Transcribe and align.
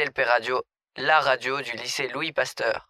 LLP 0.00 0.20
Radio, 0.24 0.62
la 0.96 1.20
radio 1.20 1.60
du 1.60 1.72
lycée 1.72 2.08
Louis 2.08 2.32
Pasteur. 2.32 2.89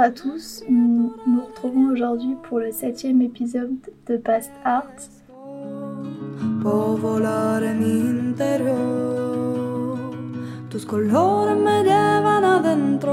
Bonjour 0.00 0.12
à 0.12 0.16
tous, 0.16 0.64
nous 0.66 1.12
nous 1.26 1.44
retrouvons 1.44 1.92
aujourd'hui 1.92 2.34
pour 2.44 2.58
le 2.58 2.72
septième 2.72 3.20
épisode 3.20 3.76
de 4.06 4.16
Past 4.16 4.50
Art. 4.64 4.86
En 6.64 6.96
mi 7.78 8.00
interior. 8.30 9.98
Tus 10.70 10.86
colores 10.86 11.54
me 11.54 11.82
llevan 11.82 12.44
adentro. 12.44 13.12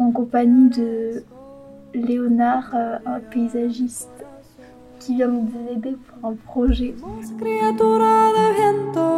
en 0.00 0.10
compagnie 0.10 0.70
de 0.70 1.22
Léonard, 1.94 2.74
euh, 2.74 2.98
un 3.06 3.20
paysagiste 3.20 4.26
qui 4.98 5.14
vient 5.14 5.28
nous 5.28 5.48
aider 5.70 5.96
pour 6.08 6.30
un 6.30 6.34
projet. 6.34 6.92
Vos, 6.98 7.32
criatura 7.38 8.32
de 8.32 8.46
viento. 8.56 9.08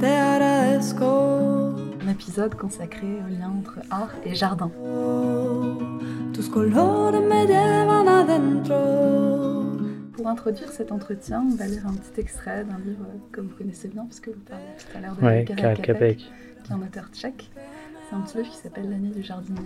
Te 0.00 0.06
agradezco. 0.06 1.47
Épisode 2.18 2.56
consacré 2.56 3.06
au 3.06 3.28
lien 3.30 3.48
entre 3.58 3.78
art 3.90 4.10
et 4.24 4.34
jardin. 4.34 4.70
Pour 10.12 10.26
introduire 10.26 10.68
cet 10.70 10.90
entretien, 10.90 11.46
on 11.48 11.54
va 11.54 11.66
lire 11.66 11.86
un 11.86 11.92
petit 11.94 12.20
extrait 12.20 12.64
d'un 12.64 12.78
livre 12.84 13.06
que 13.30 13.40
vous 13.40 13.50
connaissez 13.56 13.86
bien, 13.86 14.04
puisque 14.06 14.28
vous 14.30 14.40
parliez 14.48 14.64
tout 14.78 14.98
à 14.98 15.00
l'heure 15.00 15.14
de 15.14 15.24
Ouais, 15.24 15.44
Karel 15.44 15.80
Capek. 15.80 16.16
qui 16.16 16.26
est 16.26 16.74
un 16.74 16.82
auteur 16.82 17.04
tchèque. 17.12 17.50
C'est 18.10 18.16
un 18.16 18.20
petit 18.22 18.38
livre 18.38 18.50
qui 18.50 18.56
s'appelle 18.56 18.90
L'année 18.90 19.10
du 19.10 19.22
jardinier. 19.22 19.60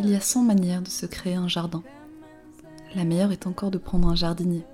Il 0.00 0.10
y 0.10 0.14
a 0.14 0.20
100 0.20 0.44
manières 0.44 0.82
de 0.82 0.88
se 0.88 1.06
créer 1.06 1.34
un 1.34 1.48
jardin. 1.48 1.82
La 2.94 3.04
meilleure 3.04 3.32
est 3.32 3.48
encore 3.48 3.72
de 3.72 3.78
prendre 3.78 4.08
un 4.08 4.14
jardinier. 4.14 4.64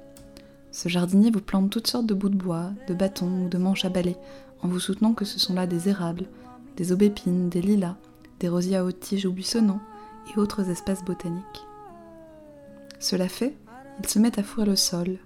Ce 0.71 0.91
jardinier 0.91 1.31
vous 1.31 1.41
plante 1.41 1.71
toutes 1.71 1.87
sortes 1.87 2.07
de 2.07 2.13
bouts 2.13 2.29
de 2.29 2.37
bois, 2.37 2.73
de 2.89 2.95
bâtons 2.95 3.45
ou 3.45 3.49
de 3.49 3.57
manches 3.57 3.87
à 3.87 3.89
balai, 3.89 4.17
en 4.63 4.69
vous 4.69 4.81
soutenant 4.81 5.15
que 5.15 5.25
ce 5.25 5.39
sont 5.39 5.55
là 5.55 5.67
des 5.67 5.89
érables, 5.89 6.27
des 6.77 6.93
aubépines, 6.93 7.49
des 7.49 7.63
lilas, 7.63 7.97
des 8.39 8.51
rosiers 8.51 8.77
à 8.77 8.85
haute 8.85 9.01
tige 9.01 9.25
ou 9.25 9.33
buissonnants 9.33 9.81
et 10.31 10.39
autres 10.39 10.69
espèces 10.69 11.05
botaniques. 11.05 11.65
Cela 13.01 13.29
fait, 13.29 13.57
il 14.01 14.09
se 14.09 14.19
met 14.19 14.39
à 14.39 14.43
fourrer 14.43 14.67
le 14.67 14.77
sol, 14.77 15.17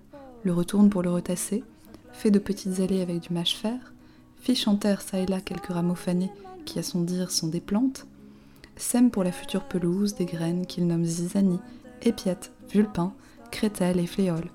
le 0.45 0.53
retourne 0.53 0.91
pour 0.91 1.03
le 1.03 1.11
retasser, 1.11 1.65
fait 2.13 2.31
de 2.31 2.39
petites 2.39 2.79
allées 2.79 3.03
avec 3.03 3.21
du 3.21 3.33
mâche-fer, 3.33 3.95
fiche 4.37 4.69
en 4.69 4.77
terre 4.77 5.03
ça 5.03 5.19
et 5.19 5.27
là 5.27 5.41
quelques 5.41 5.73
rameaux 5.73 5.97
fanés 5.97 6.31
qui 6.65 6.79
à 6.79 6.85
son 6.85 7.01
dire 7.01 7.33
sont 7.33 7.49
des 7.49 7.61
plantes, 7.61 8.07
sème 8.79 9.11
pour 9.11 9.25
la 9.25 9.33
future 9.33 9.65
pelouse 9.65 10.15
des 10.15 10.25
graines 10.25 10.67
qu'il 10.67 10.87
nomme 10.87 11.05
zizanie, 11.05 11.61
épiette, 12.03 12.53
vulpin, 12.71 13.13
crételle 13.51 13.99
et 13.99 14.07
fléole. 14.07 14.51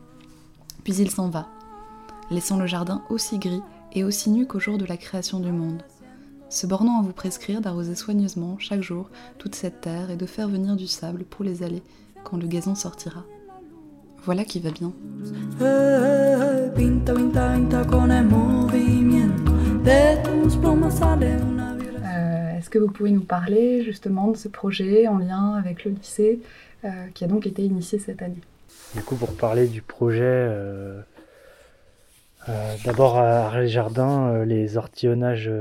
Puis 0.84 0.96
il 0.96 1.12
s'en 1.12 1.30
va, 1.30 1.48
laissant 2.32 2.58
le 2.58 2.66
jardin 2.66 3.04
aussi 3.10 3.38
gris 3.38 3.62
et 3.94 4.04
aussi 4.04 4.30
nu 4.30 4.48
qu'au 4.48 4.60
jour 4.60 4.78
de 4.78 4.86
la 4.86 4.98
création 4.98 5.40
du 5.40 5.52
monde, 5.52 5.84
se 6.50 6.68
bornant 6.68 7.00
à 7.00 7.02
vous 7.02 7.14
prescrire 7.14 7.62
d'arroser 7.62 7.96
soigneusement 7.96 8.58
chaque 8.60 8.82
jour 8.82 9.10
toute 9.38 9.56
cette 9.56 9.82
terre 9.82 10.12
et 10.12 10.18
de 10.18 10.26
faire 10.26 10.48
venir 10.48 10.76
du 10.76 10.88
sable 10.88 11.24
pour 11.24 11.44
les 11.44 11.64
allées 11.64 11.84
quand 12.24 12.38
le 12.38 12.48
gazon 12.48 12.76
sortira. 12.76 13.24
Voilà 14.26 14.46
qui 14.46 14.60
va 14.60 14.72
bien. 14.72 14.94
Que 22.74 22.80
vous 22.80 22.92
pouvez 22.92 23.12
nous 23.12 23.24
parler 23.24 23.84
justement 23.84 24.32
de 24.32 24.36
ce 24.36 24.48
projet 24.48 25.08
en 25.08 25.20
lien 25.20 25.54
avec 25.54 25.86
le 25.86 25.92
lycée 25.92 26.40
euh, 26.84 26.90
qui 27.14 27.24
a 27.24 27.28
donc 27.28 27.46
été 27.46 27.62
initié 27.64 28.00
cette 28.00 28.24
année 28.24 28.42
Du 28.96 29.04
coup, 29.04 29.16
pour 29.16 29.36
parler 29.38 29.68
du 29.68 29.84
projet, 29.84 30.24
euh, 30.24 31.00
euh, 32.50 32.76
d'abord 32.84 33.20
à 33.20 33.46
Arles 33.46 34.44
les 34.48 34.76
ortillonnages, 34.76 35.52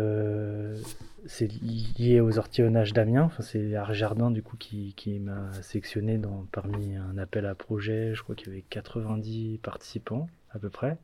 c'est 1.26 1.50
lié 1.52 2.20
aux 2.22 2.38
ortillonnages 2.38 2.94
d'Amiens. 2.94 3.24
Enfin, 3.24 3.42
c'est 3.42 3.74
Arles 3.76 3.94
Jardin 3.94 4.30
du 4.30 4.42
coup 4.42 4.56
qui, 4.56 4.94
qui 4.96 5.18
m'a 5.20 5.52
sélectionné 5.60 6.16
dans, 6.16 6.46
parmi 6.50 6.96
un 6.96 7.18
appel 7.18 7.44
à 7.44 7.54
projet. 7.54 8.14
Je 8.14 8.22
crois 8.22 8.34
qu'il 8.34 8.48
y 8.48 8.50
avait 8.52 8.64
90 8.70 9.58
participants 9.62 10.30
à 10.54 10.58
peu 10.58 10.70
près. 10.70 10.96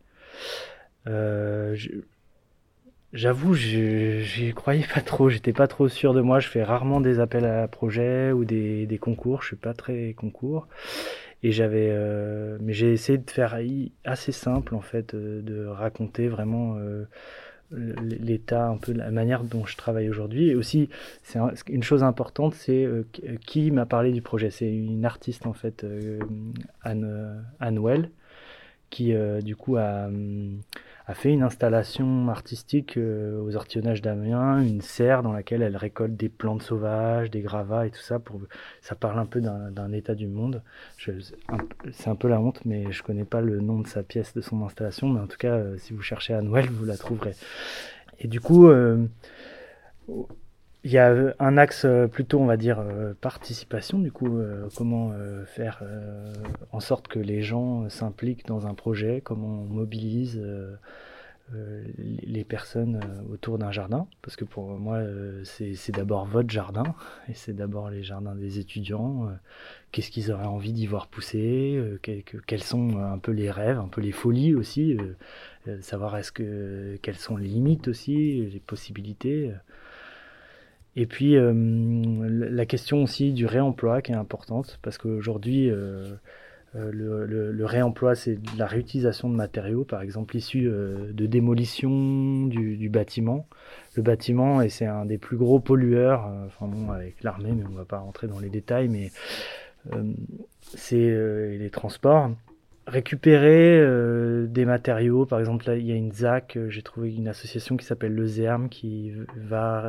Je- 1.05 2.01
J'avoue, 3.15 3.55
je- 3.55 4.21
j'y 4.21 4.53
croyais 4.53 4.85
pas 4.95 5.01
trop, 5.01 5.31
j'étais 5.31 5.55
pas 5.55 5.67
trop 5.67 5.89
sûr 5.89 6.13
de 6.13 6.21
moi. 6.21 6.41
Je 6.41 6.49
fais 6.49 6.63
rarement 6.63 7.01
des 7.01 7.21
appels 7.21 7.47
à 7.47 7.67
projet 7.67 8.33
ou 8.33 8.45
des, 8.45 8.87
des 8.87 8.99
concours, 8.99 9.41
je 9.43 9.49
suis 9.49 9.57
pas 9.57 9.73
très 9.73 10.13
concours. 10.13 10.69
Et 11.43 11.53
j'avais, 11.53 11.89
euh, 11.91 12.59
mais 12.61 12.73
j'ai 12.75 12.93
essayé 12.93 13.19
de 13.19 13.31
faire 13.31 13.59
assez 14.05 14.33
simple 14.33 14.75
en 14.75 14.81
fait, 14.83 15.15
euh, 15.15 15.43
de 15.43 15.67
raconter 15.67 16.29
vraiment 16.29 16.77
euh, 16.79 17.07
l'état, 17.73 18.67
un 18.69 18.77
peu 18.79 18.93
la 18.93 19.11
manière 19.11 19.45
dont 19.45 19.67
je 19.67 19.77
travaille 19.77 20.09
aujourd'hui. 20.11 20.49
Et 20.51 20.55
aussi, 20.55 20.89
c'est 21.23 21.39
un- 21.39 21.53
une 21.69 21.83
chose 21.83 22.03
importante, 22.03 22.55
c'est 22.55 22.85
euh, 22.85 23.05
qui- 23.13 23.23
qui 23.47 23.71
m'a 23.71 23.87
parlé 23.87 24.13
du 24.13 24.23
projet. 24.23 24.51
C'est 24.51 24.71
une 24.73 25.05
artiste 25.05 25.47
en 25.47 25.53
fait, 25.55 25.85
euh, 25.85 26.19
Anne, 26.83 27.45
Anne 27.61 27.79
Well, 27.79 28.11
qui 28.91 29.15
euh, 29.15 29.41
du 29.41 29.57
coup 29.57 29.77
a, 29.77 30.07
hum, 30.07 30.61
a 31.09 31.15
fait 31.15 31.33
une 31.33 31.43
installation 31.43 32.29
artistique 32.29 32.99
euh, 32.99 33.41
aux 33.43 33.57
ortillonnages 33.57 34.03
d'Amiens, 34.03 34.61
une 34.61 34.83
serre 34.83 35.23
dans 35.23 35.33
laquelle 35.33 35.63
elle 35.63 35.77
récolte 35.77 36.15
des 36.15 36.29
plantes 36.29 36.63
sauvages, 36.63 37.31
des 37.31 37.41
gravats 37.41 37.87
et 37.87 37.91
tout 37.91 38.03
ça. 38.03 38.21
Ça 38.83 38.95
parle 38.95 39.19
un 39.19 39.25
peu 39.25 39.41
d'un 39.41 39.93
état 39.93 40.15
du 40.15 40.27
monde. 40.27 40.63
C'est 40.99 42.09
un 42.09 42.15
peu 42.15 42.29
la 42.29 42.39
honte, 42.39 42.61
mais 42.67 42.93
je 42.93 43.03
connais 43.03 43.25
pas 43.25 43.41
le 43.41 43.59
nom 43.61 43.81
de 43.81 43.87
sa 43.87 44.03
pièce, 44.03 44.35
de 44.35 44.43
son 44.43 44.63
installation. 44.63 45.09
Mais 45.09 45.21
en 45.21 45.27
tout 45.27 45.39
cas, 45.39 45.55
euh, 45.55 45.79
si 45.79 45.95
vous 45.95 46.03
cherchez 46.03 46.35
à 46.35 46.43
Noël, 46.43 46.69
vous 46.69 46.85
la 46.85 46.99
trouverez. 46.99 47.35
Et 48.21 48.29
du 48.29 48.43
coup, 48.43 48.69
euh, 48.69 49.07
il 50.85 50.93
y 50.93 50.99
a 50.99 51.35
un 51.41 51.57
axe 51.59 51.85
euh, 51.85 52.07
plutôt, 52.07 52.39
on 52.41 52.47
va 52.47 52.57
dire, 52.57 52.79
euh, 52.81 53.13
participation. 53.21 53.99
Du 53.99 54.13
coup, 54.13 54.39
euh, 54.39 54.69
comment 54.77 55.11
euh, 55.13 55.45
faire 55.45 55.81
euh, 55.83 56.33
en 56.73 56.81
sorte 56.81 57.09
que 57.09 57.19
les 57.19 57.43
gens 57.43 57.85
euh, 57.85 57.89
s'impliquent 57.89 58.47
dans 58.47 58.67
un 58.67 58.75
projet, 58.75 59.21
comment 59.23 59.63
on 59.63 59.65
mobilise 59.65 60.39
euh, 60.43 60.77
euh, 61.55 61.85
les 61.99 62.45
personnes 62.45 63.01
euh, 63.05 63.33
autour 63.35 63.59
d'un 63.59 63.73
jardin. 63.73 64.07
Parce 64.23 64.37
que 64.37 64.45
pour 64.45 64.69
moi, 64.79 64.97
euh, 64.97 65.43
c'est 65.45 65.93
d'abord 65.93 66.27
votre 66.27 66.51
jardin 66.51 66.95
et 67.29 67.35
c'est 67.35 67.55
d'abord 67.55 67.91
les 67.91 68.03
jardins 68.03 68.35
des 68.35 68.59
étudiants. 68.59 69.29
euh, 69.29 69.33
Qu'est-ce 69.93 70.11
qu'ils 70.11 70.33
auraient 70.33 70.47
envie 70.47 70.73
d'y 70.73 70.87
voir 70.87 71.09
pousser 71.09 71.75
euh, 71.77 71.99
que- 72.03 72.21
que- 72.23 72.39
Quels 72.47 72.63
sont 72.63 72.99
euh, 72.99 73.13
un 73.13 73.19
peu 73.19 73.33
les 73.33 73.51
rêves, 73.51 73.79
un 73.79 73.89
peu 73.89 74.01
les 74.03 74.13
folies 74.13 74.55
aussi 74.55 74.95
euh, 74.97 75.17
euh, 75.69 75.79
Savoir 75.83 76.17
est-ce 76.17 76.33
que 76.33 76.99
quelles 77.03 77.17
sont 77.19 77.37
les 77.37 77.49
limites 77.49 77.89
aussi, 77.89 78.47
les 78.53 78.61
possibilités. 78.61 79.53
Et 80.99 81.07
puis 81.07 81.37
euh, 81.37 81.53
la 82.29 82.67
question 82.67 83.05
aussi 83.05 83.33
du 83.33 83.47
réemploi 83.47 84.03
qui 84.03 84.11
est 84.11 84.17
importante 84.17 84.81
parce 84.83 84.99
qu'aujourd'hui 84.99 85.71
euh, 85.71 86.09
euh, 86.75 86.91
le, 87.53 87.65
réemploi 87.65 88.17
c'est 88.17 88.37
la 88.59 88.67
réutilisation 88.67 89.31
de 89.31 89.37
matériaux 89.37 89.85
par 89.85 90.03
exemple 90.03 90.37
issus 90.37 90.65
de 90.65 91.27
démolition 91.27 92.47
du, 92.47 92.89
bâtiment. 92.89 93.47
Le 93.95 94.03
bâtiment 94.03 94.61
et 94.61 94.71
c'est 94.71 94.87
un 94.87 95.05
des 95.05 95.19
plus 95.19 95.37
gros 95.37 95.61
pollueurs, 95.61 96.29
avec 96.93 97.23
l'armée 97.23 97.53
mais 97.53 97.63
on 97.65 97.77
va 97.77 97.85
pas 97.85 97.99
rentrer 97.99 98.27
dans 98.27 98.41
les 98.41 98.51
détails 98.51 98.89
mais 98.89 99.13
c'est 100.75 101.57
les 101.59 101.71
transports 101.71 102.33
récupérer 102.89 103.85
des 104.49 104.65
matériaux. 104.65 105.27
Par 105.27 105.39
exemple, 105.41 105.71
il 105.77 105.87
y 105.87 105.93
a 105.93 105.95
une 105.95 106.11
ZAC, 106.11 106.59
j'ai 106.71 106.81
trouvé 106.81 107.15
une 107.15 107.29
association 107.29 107.77
qui 107.77 107.85
s'appelle 107.85 108.15
le 108.15 108.27
ZERM 108.27 108.71
qui 108.71 109.13
va 109.37 109.85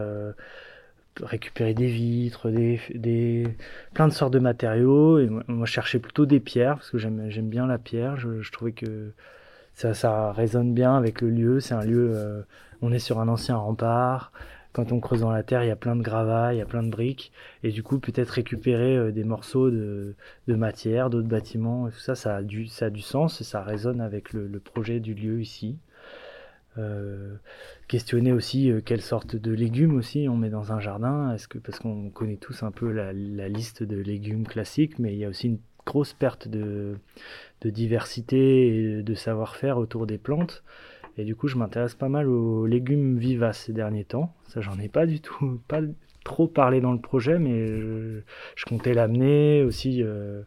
récupérer 1.23 1.73
des 1.73 1.87
vitres, 1.87 2.49
des, 2.49 2.79
des, 2.95 3.47
plein 3.93 4.07
de 4.07 4.13
sortes 4.13 4.33
de 4.33 4.39
matériaux. 4.39 5.19
Et 5.19 5.27
moi, 5.27 5.43
moi, 5.47 5.65
je 5.65 5.71
cherchais 5.71 5.99
plutôt 5.99 6.25
des 6.25 6.39
pierres 6.39 6.75
parce 6.75 6.91
que 6.91 6.97
j'aime 6.97 7.29
j'aime 7.29 7.49
bien 7.49 7.67
la 7.67 7.77
pierre. 7.77 8.17
Je, 8.17 8.51
trouvais 8.51 8.71
que 8.71 9.11
ça, 9.73 9.93
ça 9.93 10.31
résonne 10.31 10.73
bien 10.73 10.95
avec 10.95 11.21
le 11.21 11.29
lieu. 11.29 11.59
C'est 11.59 11.73
un 11.73 11.83
lieu, 11.83 12.11
euh, 12.15 12.41
on 12.81 12.91
est 12.91 12.99
sur 12.99 13.19
un 13.19 13.27
ancien 13.27 13.57
rempart. 13.57 14.31
quand 14.73 14.91
on 14.91 14.99
creuse 14.99 15.21
dans 15.21 15.31
la 15.31 15.43
terre, 15.43 15.63
il 15.63 15.67
y 15.67 15.71
a 15.71 15.75
plein 15.75 15.95
de 15.95 16.03
gravats, 16.03 16.53
il 16.53 16.57
y 16.57 16.61
a 16.61 16.65
plein 16.65 16.83
de 16.83 16.89
briques, 16.89 17.31
et 17.63 17.71
du 17.71 17.83
coup 17.83 17.99
peut-être 17.99 18.29
récupérer 18.29 18.95
euh, 18.97 19.11
des 19.11 19.23
morceaux 19.23 19.71
de, 19.71 20.15
de 20.47 20.55
matière, 20.55 21.09
d'autres 21.09 21.27
bâtiments, 21.27 21.87
et 21.87 21.91
tout 21.91 21.99
ça, 21.99 22.15
ça 22.15 22.37
a 22.37 22.43
du, 22.43 22.67
ça 22.67 22.85
a 22.87 22.89
du 22.89 23.01
sens 23.01 23.41
et 23.41 23.43
ça 23.43 23.63
résonne 23.63 24.01
avec 24.01 24.33
le 24.33 24.59
projet 24.59 24.99
du 24.99 25.13
lieu 25.15 25.41
ici. 25.41 25.77
Euh, 26.79 27.35
questionner 27.87 28.31
aussi 28.31 28.71
euh, 28.71 28.81
quelle 28.81 29.01
sorte 29.01 29.35
de 29.35 29.51
légumes 29.51 29.95
aussi 29.95 30.27
on 30.29 30.37
met 30.37 30.49
dans 30.49 30.71
un 30.71 30.79
jardin, 30.79 31.35
parce 31.63 31.79
qu'on 31.79 32.09
connaît 32.11 32.37
tous 32.37 32.63
un 32.63 32.71
peu 32.71 32.91
la, 32.91 33.11
liste 33.49 33.83
de 33.83 33.97
légumes 33.97 34.47
classiques, 34.47 34.99
mais 34.99 35.13
il 35.13 35.19
y 35.19 35.25
a 35.25 35.29
aussi 35.29 35.47
une 35.47 35.59
grosse 35.85 36.13
perte 36.13 36.47
de, 36.47 36.97
diversité 37.65 38.67
et 38.67 39.01
de 39.01 39.13
savoir-faire 39.15 39.77
autour 39.77 40.05
des 40.05 40.17
plantes. 40.17 40.63
Et 41.17 41.25
du 41.25 41.35
coup, 41.35 41.47
je 41.47 41.57
m'intéresse 41.57 41.95
pas 41.95 42.09
mal 42.09 42.29
aux 42.29 42.65
légumes 42.65 43.17
vivaces 43.17 43.63
ces 43.65 43.73
derniers 43.73 44.05
temps. 44.05 44.33
Ça, 44.47 44.61
j'en 44.61 44.79
ai 44.79 44.87
pas 44.87 45.05
du 45.05 45.19
tout, 45.19 45.59
pas 45.67 45.81
trop 46.23 46.47
parlé 46.47 46.79
dans 46.79 46.93
le 46.93 46.99
projet, 46.99 47.39
mais 47.39 47.67
je, 47.67 48.65
comptais 48.67 48.93
l'amener 48.93 49.63
aussi 49.63 50.03
euh, 50.03 50.43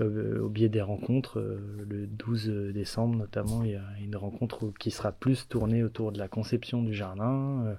au 0.00 0.48
biais 0.48 0.68
des 0.68 0.82
rencontres. 0.82 1.38
Euh, 1.38 1.84
le 1.88 2.06
12 2.06 2.72
décembre, 2.72 3.16
notamment, 3.16 3.62
il 3.62 3.72
y 3.72 3.76
a 3.76 3.84
une 4.00 4.16
rencontre 4.16 4.72
qui 4.78 4.90
sera 4.90 5.12
plus 5.12 5.48
tournée 5.48 5.82
autour 5.82 6.12
de 6.12 6.18
la 6.18 6.28
conception 6.28 6.82
du 6.82 6.94
jardin, 6.94 7.64
euh, 7.66 7.74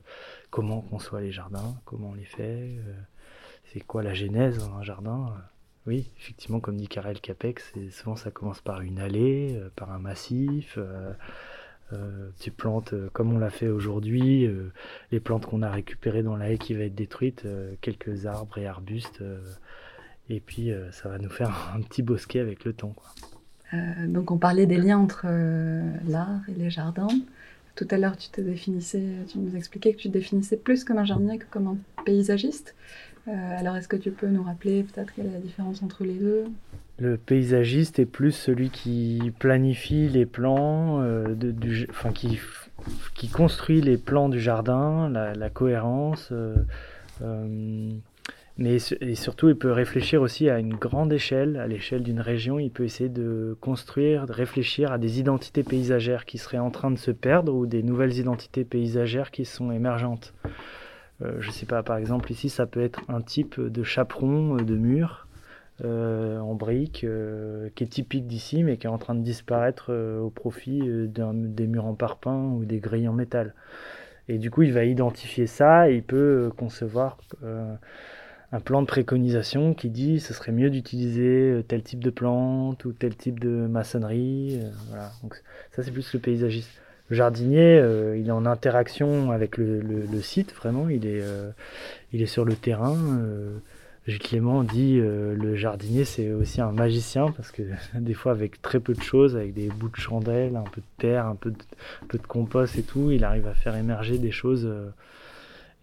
comment 0.50 0.80
on 0.80 0.82
conçoit 0.82 1.22
les 1.22 1.32
jardins, 1.32 1.76
comment 1.86 2.12
on 2.12 2.14
les 2.14 2.26
fait, 2.26 2.78
euh, 2.78 2.94
c'est 3.66 3.82
quoi 3.82 4.04
la 4.04 4.14
genèse 4.14 4.60
dans 4.60 4.76
un 4.76 4.84
jardin. 4.84 5.34
Oui, 5.88 6.12
effectivement, 6.18 6.60
comme 6.60 6.78
dit 6.78 6.88
Karel 6.88 7.20
Capex, 7.20 7.74
souvent 7.92 8.16
ça 8.16 8.32
commence 8.32 8.62
par 8.62 8.82
une 8.82 9.00
allée, 9.00 9.56
euh, 9.56 9.70
par 9.76 9.92
un 9.92 10.00
massif. 10.00 10.80
Euh, 11.94 12.30
tu 12.40 12.50
plantes 12.50 12.94
euh, 12.94 13.10
comme 13.14 13.32
on 13.34 13.38
l'a 13.38 13.52
fait 13.52 13.68
aujourd'hui, 13.68 14.46
euh, 14.48 14.72
les 15.12 15.20
plantes 15.20 15.46
qu'on 15.46 15.62
a 15.62 15.70
récupérées 15.70 16.24
dans 16.24 16.36
la 16.36 16.52
haie 16.52 16.58
qui 16.58 16.74
va 16.74 16.84
être 16.84 16.96
détruite, 16.96 17.48
quelques 17.82 18.26
arbres 18.26 18.58
et 18.58 18.66
arbustes, 18.66 19.24
et 20.30 20.40
puis 20.40 20.72
ça 20.92 21.10
va 21.10 21.18
nous 21.18 21.30
faire 21.30 21.74
un 21.76 21.82
petit 21.82 22.02
bosquet 22.02 22.40
avec 22.40 22.66
le 22.66 22.74
temps. 22.74 22.96
Quoi. 22.96 23.78
donc 24.08 24.32
on 24.32 24.38
parlait 24.38 24.66
des 24.66 24.78
liens 24.78 24.98
entre 24.98 25.28
l'art 26.08 26.42
et 26.50 26.54
les 26.54 26.70
jardins. 26.70 27.08
Tout 27.76 27.88
à 27.92 27.98
l'heure, 27.98 28.16
tu 28.16 28.30
te 28.30 28.40
définissais, 28.40 29.04
tu 29.28 29.38
nous 29.38 29.56
expliquais 29.56 29.94
que 29.94 29.98
tu 29.98 30.08
te 30.08 30.14
définissais 30.14 30.56
plus 30.56 30.86
comme 30.86 30.98
un 30.98 31.06
jardinier 31.06 31.40
que 31.40 31.46
comme 31.50 31.68
un 31.68 32.04
paysagiste. 32.06 32.76
alors 33.28 33.76
est-ce 33.76 33.88
que 33.88 33.98
tu 33.98 34.12
peux 34.12 34.28
nous 34.28 34.44
rappeler 34.44 34.84
peut-être 34.84 35.14
quelle 35.14 35.28
est 35.28 35.34
la 35.34 35.40
différence 35.40 35.84
entre 35.84 36.04
les 36.04 36.16
deux? 36.16 36.46
Le 36.98 37.18
paysagiste 37.18 38.00
est 38.00 38.06
plus 38.06 38.32
celui 38.32 38.70
qui 38.70 39.34
planifie 39.38 40.08
les 40.08 40.26
plans, 40.26 41.02
euh, 41.02 41.36
de, 41.36 41.52
du, 41.52 41.88
enfin 41.90 42.12
qui, 42.12 42.40
qui 43.16 43.28
construit 43.28 43.82
les 43.82 43.98
plans 43.98 44.30
du 44.30 44.40
jardin, 44.40 45.10
la, 45.10 45.34
la 45.34 45.50
cohérence. 45.50 46.30
Euh, 46.32 46.56
euh, 47.22 47.92
mais 48.58 48.78
et 49.02 49.16
surtout, 49.16 49.50
il 49.50 49.56
peut 49.56 49.72
réfléchir 49.72 50.22
aussi 50.22 50.50
à 50.50 50.60
une 50.60 50.76
grande 50.76 51.12
échelle, 51.12 51.58
à 51.58 51.68
l'échelle 51.68 52.04
d'une 52.04 52.22
région. 52.22 52.58
Il 52.58 52.72
peut 52.72 52.86
essayer 52.86 53.10
de 53.10 53.58
construire, 53.60 54.28
de 54.28 54.32
réfléchir 54.32 54.94
à 54.94 54.98
des 54.98 55.20
identités 55.20 55.64
paysagères 55.64 56.26
qui 56.26 56.38
seraient 56.38 56.58
en 56.58 56.72
train 56.72 56.92
de 56.92 56.98
se 56.98 57.12
perdre 57.12 57.54
ou 57.54 57.66
des 57.66 57.84
nouvelles 57.84 58.18
identités 58.18 58.64
paysagères 58.64 59.32
qui 59.32 59.44
sont 59.44 59.72
émergentes. 59.72 60.34
Euh, 61.22 61.36
je 61.40 61.52
sais 61.52 61.66
pas, 61.66 61.84
par 61.84 61.98
exemple, 61.98 62.32
ici, 62.32 62.50
ça 62.50 62.66
peut 62.66 62.82
être 62.82 63.02
un 63.10 63.22
type 63.22 63.60
de 63.60 63.84
chaperon 63.84 64.56
de 64.56 64.76
mur 64.76 65.28
euh, 65.84 66.40
en 66.40 66.56
briques, 66.56 67.04
euh, 67.04 67.70
qui 67.76 67.84
est 67.84 67.88
typique 67.88 68.28
d'ici, 68.28 68.64
mais 68.64 68.78
qui 68.78 68.88
est 68.88 68.90
en 68.90 68.98
train 68.98 69.16
de 69.16 69.22
disparaître 69.22 69.88
euh, 69.90 70.22
au 70.22 70.30
profit 70.30 70.82
euh, 70.82 71.08
des 71.10 71.68
murs 71.68 71.86
en 71.86 71.94
parpaing 71.94 72.54
ou 72.54 72.64
des 72.64 72.80
grilles 72.80 73.10
en 73.10 73.14
métal. 73.14 73.54
Et 74.28 74.38
du 74.38 74.50
coup, 74.50 74.64
il 74.64 74.74
va 74.74 74.86
identifier 74.86 75.48
ça 75.48 75.90
et 75.90 75.96
il 75.96 76.04
peut 76.04 76.48
euh, 76.48 76.50
concevoir 76.50 77.18
euh, 77.44 77.76
un 78.56 78.60
plan 78.60 78.82
de 78.82 78.88
préconisation 78.88 79.74
qui 79.74 79.90
dit 79.90 80.20
ce 80.20 80.34
serait 80.34 80.52
mieux 80.52 80.70
d'utiliser 80.70 81.64
tel 81.68 81.84
type 81.84 82.04
de 82.04 82.10
plante 82.10 82.86
ou 82.86 82.94
tel 82.94 83.16
type 83.16 83.40
de 83.40 83.50
maçonnerie. 83.50 84.60
voilà. 84.90 85.12
Donc, 85.24 85.42
ça, 85.72 85.84
c'est 85.84 85.92
plus 85.92 86.14
le 86.14 86.20
paysagiste. 86.20 86.70
Le 87.10 87.16
jardinier, 87.16 87.84
il 88.18 88.28
est 88.28 88.32
en 88.32 88.46
interaction 88.46 89.32
avec 89.32 89.58
le, 89.58 90.22
site, 90.22 90.54
vraiment. 90.54 90.90
Il 90.90 91.06
est, 91.06 91.22
il 92.14 92.22
est 92.22 92.28
sur 92.28 92.46
le 92.46 92.56
terrain. 92.56 92.98
Gilles 94.08 94.20
Clément 94.20 94.64
dit 94.64 95.00
euh, 95.00 95.36
le 95.36 95.56
jardinier 95.56 96.06
c'est 96.06 96.32
aussi 96.32 96.62
un 96.62 96.72
magicien 96.72 97.32
parce 97.32 97.52
que 97.52 97.64
des 97.96 98.14
fois 98.14 98.32
avec 98.32 98.62
très 98.62 98.80
peu 98.80 98.94
de 98.94 99.02
choses, 99.02 99.36
avec 99.36 99.54
des 99.54 99.70
bouts 99.70 99.90
de 99.90 99.96
chandelle, 99.96 100.56
un 100.56 100.64
peu 100.64 100.82
de 100.82 100.86
terre, 100.98 101.26
un 101.26 101.36
peu 101.36 101.50
de, 101.52 101.58
un 102.04 102.08
peu 102.08 102.18
de 102.18 102.28
compost 102.28 102.78
et 102.78 102.84
tout, 102.84 103.10
il 103.12 103.24
arrive 103.24 103.48
à 103.48 103.56
faire 103.56 103.76
émerger 103.76 104.18
des 104.18 104.32
choses. 104.32 104.70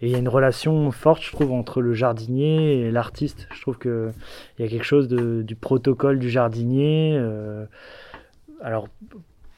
Et 0.03 0.07
il 0.07 0.11
y 0.11 0.17
a 0.17 0.19
une 0.19 0.29
relation 0.29 0.91
forte, 0.91 1.23
je 1.23 1.31
trouve, 1.31 1.53
entre 1.53 1.81
le 1.81 1.95
jardinier 1.95 2.81
et 2.81 2.91
l'artiste. 2.91 3.47
Je 3.55 3.61
trouve 3.61 3.79
que 3.79 4.11
il 4.59 4.65
y 4.65 4.67
a 4.67 4.71
quelque 4.71 4.85
chose 4.85 5.07
du 5.09 5.55
protocole 5.55 6.19
du 6.19 6.29
jardinier. 6.29 7.17
Euh, 7.17 7.67
alors 8.61 8.89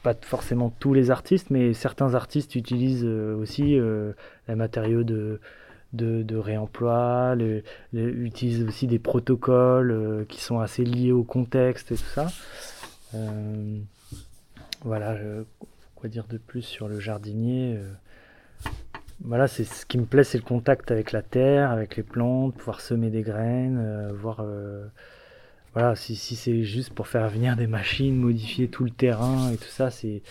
pas 0.03 0.13
forcément 0.21 0.71
tous 0.79 0.93
les 0.93 1.09
artistes, 1.09 1.49
mais 1.49 1.73
certains 1.73 2.13
artistes 2.13 2.53
utilisent 2.53 3.05
euh, 3.05 3.35
aussi 3.35 3.75
euh, 3.75 4.13
les 4.47 4.53
matériaux 4.53 5.03
de 5.03 5.39
réemploi, 6.37 7.33
le, 7.33 7.63
le, 7.91 8.15
utilise 8.15 8.63
aussi 8.67 8.85
des 8.85 8.99
protocoles 8.99 10.27
qui 10.29 10.41
sont 10.41 10.59
assez 10.59 10.85
liés 10.85 11.11
au 11.11 11.23
contexte 11.23 11.91
et 11.91 11.95
tout 11.95 12.03
ça. 12.03 12.27
Voilà, 14.83 15.17
quoi 15.95 16.07
dire 16.07 16.27
de 16.29 16.37
plus 16.37 16.61
sur 16.61 16.87
le 16.87 16.99
jardinier 16.99 17.79
Voilà, 19.21 19.47
c'est 19.47 19.63
ce 19.63 19.85
qui 19.85 19.97
me 19.97 20.05
plaît, 20.05 20.23
c'est 20.23 20.37
le 20.37 20.43
contact 20.43 20.91
avec 20.91 21.11
la 21.11 21.21
terre, 21.21 21.71
avec 21.71 21.95
les 21.95 22.03
plantes, 22.03 22.55
pouvoir 22.55 22.81
semer 22.81 23.09
des 23.09 23.21
graines, 23.21 23.77
euh, 23.79 24.11
voir. 24.13 24.41
Euh, 24.41 24.85
voilà, 25.73 25.95
si, 25.95 26.15
si 26.15 26.37
c'est 26.37 26.63
juste 26.63 26.93
pour 26.93 27.07
faire 27.07 27.27
venir 27.27 27.57
des 27.57 27.67
machines, 27.67 28.15
modifier 28.15 28.69
tout 28.69 28.85
le 28.85 28.91
terrain 28.91 29.51
et 29.51 29.57
tout 29.57 29.67
ça, 29.67 29.91
c'est 29.91 30.21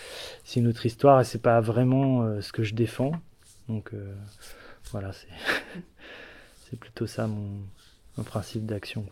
une 0.55 0.67
autre 0.67 0.85
histoire 0.87 1.21
et 1.21 1.23
c'est 1.23 1.41
pas 1.41 1.61
vraiment 1.61 2.23
euh, 2.23 2.41
ce 2.41 2.51
que 2.51 2.63
je 2.63 2.73
défends. 2.73 3.11
Donc 3.69 3.91
voilà, 4.91 5.11
c'est 6.69 6.79
plutôt 6.79 7.05
ça 7.05 7.27
mon, 7.27 7.59
mon 8.17 8.23
principe 8.23 8.65
d'action. 8.65 9.05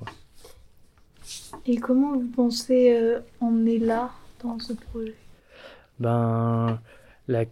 Et 1.66 1.78
comment 1.78 2.18
vous 2.18 2.28
pensez 2.28 2.96
euh, 2.96 3.20
emmener 3.40 3.80
l'art 3.80 4.20
dans 4.42 4.60
ce 4.60 4.74
projet? 4.74 5.16
Ben, 6.00 6.80
la 7.28 7.46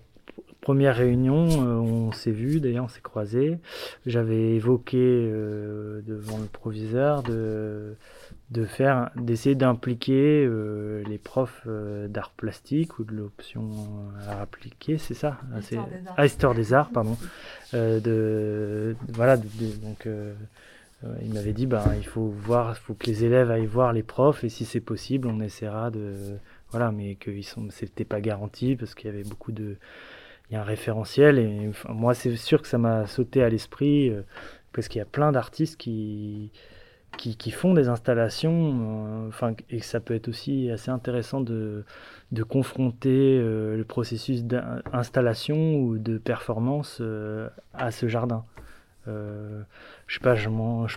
première 0.61 0.95
réunion, 0.95 1.47
euh, 1.49 1.75
on 1.75 2.11
s'est 2.11 2.31
vu, 2.31 2.59
d'ailleurs 2.59 2.85
on 2.85 2.89
s'est 2.89 3.01
croisé. 3.01 3.57
J'avais 4.05 4.55
évoqué 4.55 4.97
euh, 4.99 6.01
devant 6.07 6.37
le 6.37 6.45
proviseur 6.45 7.23
de, 7.23 7.95
de 8.51 8.65
faire, 8.65 9.09
d'essayer 9.15 9.55
d'impliquer 9.55 10.45
euh, 10.45 11.03
les 11.07 11.17
profs 11.17 11.63
euh, 11.67 12.07
d'art 12.07 12.31
plastique 12.31 12.99
ou 12.99 13.03
de 13.03 13.13
l'option 13.13 13.69
art 14.29 14.41
appliqué, 14.41 14.97
c'est 14.97 15.13
ça? 15.15 15.39
Histoire 15.59 15.85
des 15.87 16.07
arts. 16.07 16.13
Ah, 16.17 16.25
histoire 16.25 16.55
des 16.55 16.73
arts, 16.73 16.89
pardon. 16.91 17.17
De, 17.73 18.95
voilà, 19.09 19.37
de, 19.37 19.43
de- 19.59 19.75
donc 19.83 20.07
il 21.23 21.33
m'avait 21.33 21.53
dit, 21.53 21.65
ben 21.65 21.83
il 21.97 22.05
faut 22.05 22.27
voir, 22.27 22.77
faut 22.77 22.93
que 22.93 23.07
les 23.07 23.23
élèves 23.25 23.49
aillent 23.49 23.65
voir 23.65 23.91
les 23.93 24.03
profs 24.03 24.43
et 24.43 24.49
si 24.49 24.65
c'est 24.65 24.79
possible, 24.81 25.27
on 25.27 25.39
essaiera 25.41 25.89
de, 25.89 26.13
voilà, 26.69 26.91
mais 26.91 27.15
que 27.15 27.31
ils 27.31 27.43
sont, 27.43 27.67
c'était 27.71 28.05
pas 28.05 28.21
garanti 28.21 28.75
parce 28.75 28.93
qu'il 28.93 29.07
y 29.09 29.13
avait 29.13 29.23
beaucoup 29.23 29.51
de, 29.51 29.77
y 30.53 30.55
a 30.55 30.61
un 30.61 30.65
référentiel 30.65 31.39
et 31.39 31.71
moi 31.89 32.13
c'est 32.13 32.35
sûr 32.35 32.61
que 32.61 32.67
ça 32.67 32.77
m'a 32.77 33.07
sauté 33.07 33.43
à 33.43 33.49
l'esprit 33.49 34.09
euh, 34.09 34.21
parce 34.73 34.87
qu'il 34.87 34.99
y 34.99 35.01
a 35.01 35.05
plein 35.05 35.31
d'artistes 35.31 35.77
qui 35.77 36.51
qui, 37.17 37.51
font 37.51 37.73
des 37.73 37.89
installations, 37.89 39.25
euh, 39.25 39.27
enfin, 39.27 39.53
et 39.69 39.81
ça 39.81 39.99
peut 39.99 40.15
être 40.15 40.29
aussi 40.29 40.71
assez 40.71 40.89
intéressant 40.89 41.41
de, 41.41 41.83
de 42.31 42.41
confronter 42.41 43.37
euh, 43.37 43.75
le 43.75 43.83
processus 43.83 44.45
d'installation 44.45 45.75
ou 45.75 45.99
de 45.99 46.17
performance 46.17 47.01
à 47.73 47.91
ce 47.91 48.07
jardin. 48.07 48.45
Euh, 49.07 49.63
je 50.07 50.15
sais 50.15 50.19
pas, 50.19 50.35
je, 50.35 50.49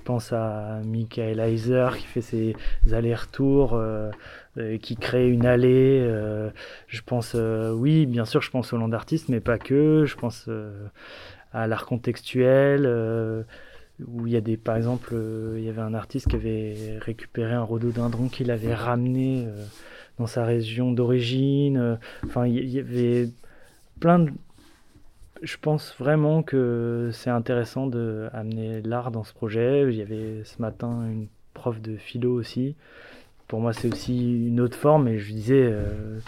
pense 0.05 0.33
à 0.33 0.81
Michael 0.85 1.39
Heiser 1.39 1.89
qui 1.97 2.05
fait 2.05 2.21
ses 2.21 2.57
allers-retours, 2.93 3.75
euh, 3.75 4.11
euh, 4.59 4.77
qui 4.79 4.97
crée 4.97 5.31
une 5.31 5.47
allée. 5.47 6.01
euh, 6.03 6.51
je 6.89 7.01
pense, 7.01 7.35
oui, 7.35 8.07
bien 8.07 8.25
sûr, 8.25 8.43
je 8.43 8.51
pense 8.51 8.73
au 8.73 8.77
land 8.77 8.89
d'artiste, 8.89 9.29
mais 9.29 9.41
pas 9.41 9.59
que. 9.59 10.05
Je 10.05 10.17
pense 10.17 10.49
à 11.53 11.67
l'art 11.67 11.87
contextuel. 11.87 12.87
où 14.05 14.27
il 14.27 14.33
y 14.33 14.37
a 14.37 14.41
des, 14.41 14.57
par 14.57 14.77
exemple, 14.77 15.15
il 15.57 15.63
y 15.63 15.69
avait 15.69 15.81
un 15.81 15.95
artiste 15.95 16.29
qui 16.29 16.37
avait 16.37 16.99
récupéré 17.01 17.53
un 17.53 17.63
rhododendron 17.63 18.29
qu'il 18.29 18.51
avait 18.51 18.75
ramené 18.75 19.47
dans 20.19 20.27
sa 20.27 20.45
région 20.45 20.91
d'origine. 20.91 21.99
Enfin, 22.25 22.47
il 22.47 22.69
y 22.69 22.81
avait 22.81 23.29
plein 24.01 24.19
de. 24.19 24.33
Je 25.45 25.57
pense 25.61 25.95
vraiment 25.99 26.43
que 26.43 27.11
c'est 27.13 27.31
intéressant 27.31 27.87
de 27.87 28.29
amener 28.33 28.83
l'art 28.83 29.11
dans 29.11 29.25
ce 29.25 29.33
projet. 29.33 29.85
Il 29.89 29.97
y 29.97 30.03
avait 30.03 30.43
ce 30.45 30.61
matin 30.61 31.05
une 31.07 31.29
prof 31.53 31.81
de 31.81 31.97
philo 31.97 32.33
aussi. 32.33 32.75
Pour 33.47 33.61
moi, 33.61 33.73
c'est 33.73 33.93
aussi 33.93 34.47
une 34.49 34.61
autre 34.61 34.77
forme, 34.77 35.07
et 35.07 35.19
je 35.19 35.33
disais. 35.33 35.63
euh, 35.63 36.19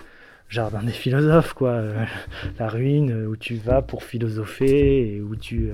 jardin 0.48 0.82
des 0.82 0.92
philosophes, 0.92 1.54
quoi. 1.54 1.82
la 2.58 2.68
ruine 2.68 3.26
où 3.26 3.36
tu 3.36 3.56
vas 3.56 3.82
pour 3.82 4.04
philosopher 4.04 5.16
et 5.16 5.20
où 5.20 5.34
tu. 5.34 5.70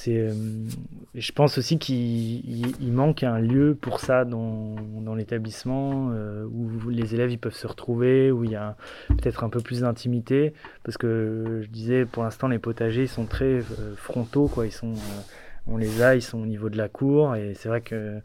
C'est, 0.00 0.28
je 1.14 1.32
pense 1.32 1.58
aussi 1.58 1.76
qu'il 1.78 2.92
manque 2.92 3.24
un 3.24 3.40
lieu 3.40 3.76
pour 3.80 3.98
ça 3.98 4.24
dans, 4.24 4.76
l'établissement 5.16 6.12
où 6.52 6.90
les 6.90 7.14
élèves 7.14 7.32
ils 7.32 7.38
peuvent 7.38 7.54
se 7.54 7.66
retrouver, 7.66 8.30
où 8.30 8.44
il 8.44 8.52
y 8.52 8.56
a 8.56 8.76
peut-être 9.08 9.42
un 9.42 9.48
peu 9.48 9.60
plus 9.60 9.80
d'intimité. 9.80 10.52
Parce 10.84 10.96
que 10.96 11.62
je 11.62 11.68
disais, 11.68 12.04
pour 12.04 12.22
l'instant, 12.22 12.46
les 12.46 12.60
potagers 12.60 13.02
ils 13.02 13.08
sont 13.08 13.26
très 13.26 13.60
frontaux, 13.96 14.46
quoi. 14.46 14.66
Ils 14.66 14.72
sont 14.72 14.94
on 15.68 15.76
les 15.76 16.02
a, 16.02 16.14
ils 16.16 16.22
sont 16.22 16.38
au 16.38 16.46
niveau 16.46 16.70
de 16.70 16.76
la 16.76 16.88
cour, 16.88 17.36
et 17.36 17.54
c'est 17.54 17.68
vrai 17.68 17.80
que 17.80 17.94
euh, 17.94 18.18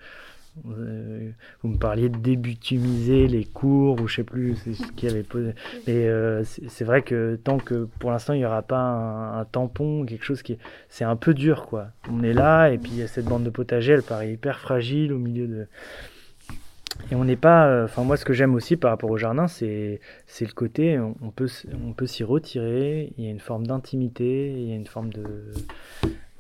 vous 0.64 1.70
me 1.70 1.78
parliez 1.78 2.10
de 2.10 2.18
débutumiser 2.18 3.28
les 3.28 3.44
cours, 3.44 4.00
ou 4.02 4.08
je 4.08 4.18
sais 4.18 4.24
plus 4.24 4.56
ce 4.56 4.92
qui 4.92 5.08
avait 5.08 5.24
posé. 5.24 5.54
Mais 5.88 6.08
euh, 6.08 6.44
c'est 6.44 6.84
vrai 6.84 7.02
que 7.02 7.40
tant 7.44 7.58
que 7.58 7.88
pour 8.00 8.12
l'instant 8.12 8.34
il 8.34 8.40
n'y 8.40 8.46
aura 8.46 8.62
pas 8.62 8.80
un, 8.80 9.46
tampon, 9.46 10.06
quelque 10.06 10.26
chose 10.26 10.44
qui. 10.44 10.58
C'est 10.90 11.06
un 11.06 11.16
peu 11.16 11.34
dur, 11.34 11.66
quoi. 11.66 11.88
On 12.12 12.24
est 12.24 12.34
là, 12.34 12.70
et 12.70 12.78
puis 12.78 13.02
cette 13.08 13.26
bande 13.26 13.44
de 13.44 13.50
potager, 13.50 13.94
elle 13.94 14.04
paraît 14.04 14.32
hyper 14.32 14.60
fragile 14.60 15.12
au 15.14 15.20
milieu 15.20 15.48
de. 15.48 15.68
Et 17.12 17.16
on 17.16 17.26
n'est 17.26 17.36
pas. 17.36 17.68
Euh, 17.68 17.86
enfin, 17.86 18.04
moi, 18.04 18.18
ce 18.18 18.26
que 18.26 18.34
j'aime 18.34 18.54
aussi 18.54 18.78
par 18.78 18.92
rapport 18.92 19.10
au 19.10 19.18
jardin, 19.18 19.48
c'est 19.48 20.00
le 20.40 20.54
côté. 20.54 21.00
On, 21.00 21.32
peut, 21.32 21.50
on 21.84 21.94
peut 21.94 22.06
s'y 22.08 22.24
retirer, 22.24 23.12
il 23.18 23.26
y 23.26 23.28
a 23.28 23.32
une 23.32 23.40
forme 23.40 23.66
d'intimité, 23.66 24.52
il 24.52 24.70
y 24.70 24.72
a 24.72 24.76
une 24.76 24.88
forme 24.88 25.12
de 25.12 25.24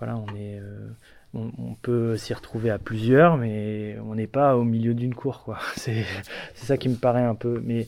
voilà, 0.03 0.17
on 0.17 0.35
est, 0.35 0.59
euh, 0.59 0.89
on, 1.33 1.75
peut 1.81 2.15
s'y 2.17 2.33
retrouver 2.33 2.69
à 2.69 2.77
plusieurs, 2.77 3.37
mais 3.37 3.97
on 4.05 4.15
n'est 4.15 4.27
pas 4.27 4.55
au 4.55 4.63
milieu 4.63 4.93
d'une 4.93 5.15
cour, 5.15 5.43
quoi. 5.43 5.59
C'est 5.75 6.05
ça 6.53 6.77
qui 6.77 6.89
me 6.89 6.95
paraît 6.95 7.23
un 7.23 7.35
peu. 7.35 7.61
Mais 7.63 7.87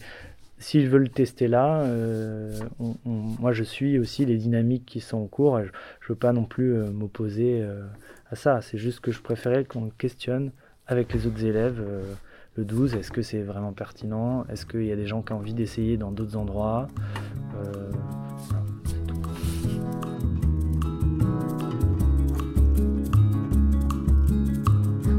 s'ils 0.57 0.89
veulent 0.89 1.09
tester 1.09 1.47
là, 1.47 1.81
euh, 1.83 2.57
moi 3.05 3.51
je 3.51 3.63
suis 3.63 3.99
aussi 3.99 4.25
les 4.25 4.37
dynamiques 4.37 4.85
qui 4.85 4.99
sont 4.99 5.17
en 5.17 5.27
cours. 5.27 5.59
Je, 5.59 5.65
ne 5.65 5.69
veux 6.09 6.15
pas 6.15 6.33
non 6.33 6.45
plus 6.45 6.73
euh, 6.73 6.91
m'opposer 6.91 7.63
à 8.31 8.35
ça. 8.35 8.61
C'est 8.61 8.77
juste 8.77 8.99
que 8.99 9.11
je 9.11 9.21
préférais 9.21 9.63
qu'on 9.63 9.89
questionne 9.89 10.51
avec 10.87 11.13
les 11.13 11.27
autres 11.27 11.43
élèves 11.45 11.83
le 12.55 12.65
12. 12.65 12.95
Est-ce 12.95 13.11
que 13.11 13.21
c'est 13.21 13.41
vraiment 13.41 13.73
pertinent? 13.73 14.45
Est-ce 14.49 14.65
qu'il 14.65 14.85
y 14.85 14.91
a 14.91 14.95
des 14.95 15.07
gens 15.07 15.21
qui 15.21 15.33
ont 15.33 15.37
envie 15.37 15.53
d'essayer 15.53 15.97
dans 15.97 16.11
d'autres 16.11 16.37
endroits? 16.37 16.87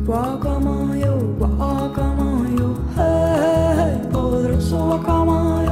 Guacamayo, 0.07 1.19
guacamayo, 1.37 2.69
hey, 2.95 3.75
hey, 3.79 3.95
poderoso 4.13 4.79
guacamayo, 4.87 5.65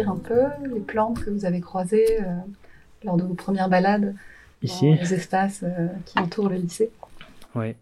décrire 0.00 0.10
un 0.10 0.16
peu 0.16 0.68
les 0.68 0.80
plantes 0.80 1.22
que 1.24 1.30
vous 1.30 1.44
avez 1.44 1.60
croisées 1.60 2.20
euh, 2.20 2.34
lors 3.04 3.16
de 3.16 3.24
vos 3.24 3.34
premières 3.34 3.68
balades 3.68 4.14
Ici. 4.62 4.90
dans 4.90 5.00
les 5.00 5.14
espaces 5.14 5.62
euh, 5.62 5.88
qui 6.04 6.18
entourent 6.18 6.48
le 6.48 6.56
lycée 6.56 6.90
Oui. 7.54 7.74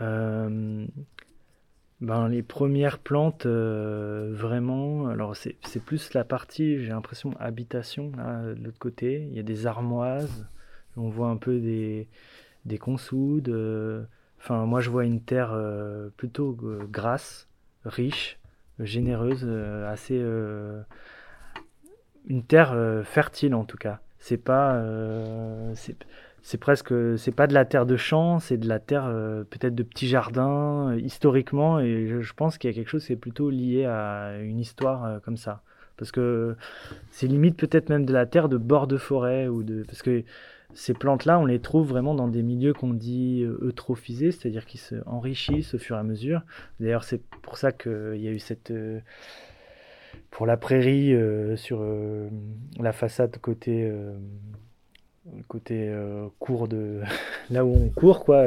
Euh, 0.00 0.86
ben, 2.00 2.28
les 2.28 2.42
premières 2.42 2.98
plantes, 2.98 3.46
vraiment, 3.46 5.06
alors 5.06 5.36
c'est 5.36 5.84
plus 5.84 6.12
la 6.14 6.24
partie, 6.24 6.82
j'ai 6.82 6.88
l'impression, 6.88 7.32
habitation, 7.38 8.10
de 8.10 8.58
l'autre 8.64 8.80
côté. 8.80 9.28
Il 9.30 9.36
y 9.36 9.38
a 9.38 9.44
des 9.44 9.68
armoises, 9.68 10.46
on 10.96 11.10
voit 11.10 11.28
un 11.28 11.36
peu 11.36 11.60
des, 11.60 12.08
des 12.64 12.78
consoudes. 12.78 13.54
Enfin, 14.40 14.66
moi, 14.66 14.80
je 14.80 14.90
vois 14.90 15.04
une 15.04 15.20
terre 15.20 15.56
plutôt 16.16 16.58
grasse, 16.90 17.46
riche, 17.84 18.40
généreuse, 18.78 19.44
euh, 19.44 19.90
assez 19.90 20.18
euh, 20.20 20.82
une 22.26 22.42
terre 22.42 22.72
euh, 22.72 23.02
fertile 23.02 23.54
en 23.54 23.64
tout 23.64 23.76
cas. 23.76 24.00
C'est 24.18 24.36
pas 24.36 24.80
c'est 26.42 26.58
presque 26.58 26.94
c'est 27.18 27.32
pas 27.32 27.48
de 27.48 27.54
la 27.54 27.64
terre 27.64 27.86
de 27.86 27.96
champ, 27.96 28.38
c'est 28.38 28.56
de 28.56 28.68
la 28.68 28.78
terre 28.78 29.06
peut-être 29.50 29.74
de 29.74 29.82
petits 29.82 30.06
jardins 30.06 30.94
historiquement 30.96 31.80
et 31.80 32.06
je, 32.06 32.32
pense 32.32 32.56
qu'il 32.56 32.70
y 32.70 32.72
a 32.72 32.74
quelque 32.74 32.88
chose 32.88 33.04
qui 33.04 33.12
est 33.12 33.16
plutôt 33.16 33.50
lié 33.50 33.84
à 33.84 34.38
une 34.40 34.60
histoire 34.60 35.20
comme 35.22 35.36
ça 35.36 35.62
parce 35.96 36.12
que 36.12 36.54
c'est 37.10 37.26
limite 37.26 37.56
peut-être 37.56 37.88
même 37.88 38.06
de 38.06 38.12
la 38.12 38.26
terre 38.26 38.48
de 38.48 38.58
bord 38.58 38.86
de 38.86 38.96
forêt 38.96 39.48
ou 39.48 39.64
de 39.64 39.82
parce 39.82 40.02
que 40.02 40.22
ces 40.74 40.94
plantes-là, 40.94 41.38
on 41.38 41.46
les 41.46 41.60
trouve 41.60 41.88
vraiment 41.88 42.14
dans 42.14 42.28
des 42.28 42.42
milieux 42.42 42.72
qu'on 42.72 42.94
dit 42.94 43.42
euh, 43.42 43.58
eutrophisés, 43.62 44.32
c'est-à-dire 44.32 44.64
qui 44.66 44.78
se 44.78 44.96
enrichissent 45.06 45.74
au 45.74 45.78
fur 45.78 45.96
et 45.96 45.98
à 45.98 46.02
mesure. 46.02 46.42
D'ailleurs, 46.80 47.04
c'est 47.04 47.22
pour 47.42 47.58
ça 47.58 47.72
qu'il 47.72 48.16
y 48.16 48.28
a 48.28 48.30
eu 48.30 48.38
cette... 48.38 48.70
Euh, 48.70 49.00
pour 50.30 50.46
la 50.46 50.56
prairie, 50.56 51.14
euh, 51.14 51.56
sur 51.56 51.84
la 52.78 52.92
façade 52.92 53.36
côté, 53.38 53.90
côté 55.48 55.94
cours 56.38 56.68
de... 56.68 57.02
là 57.50 57.64
où 57.64 57.74
on 57.74 57.88
court, 57.90 58.24
quoi, 58.24 58.46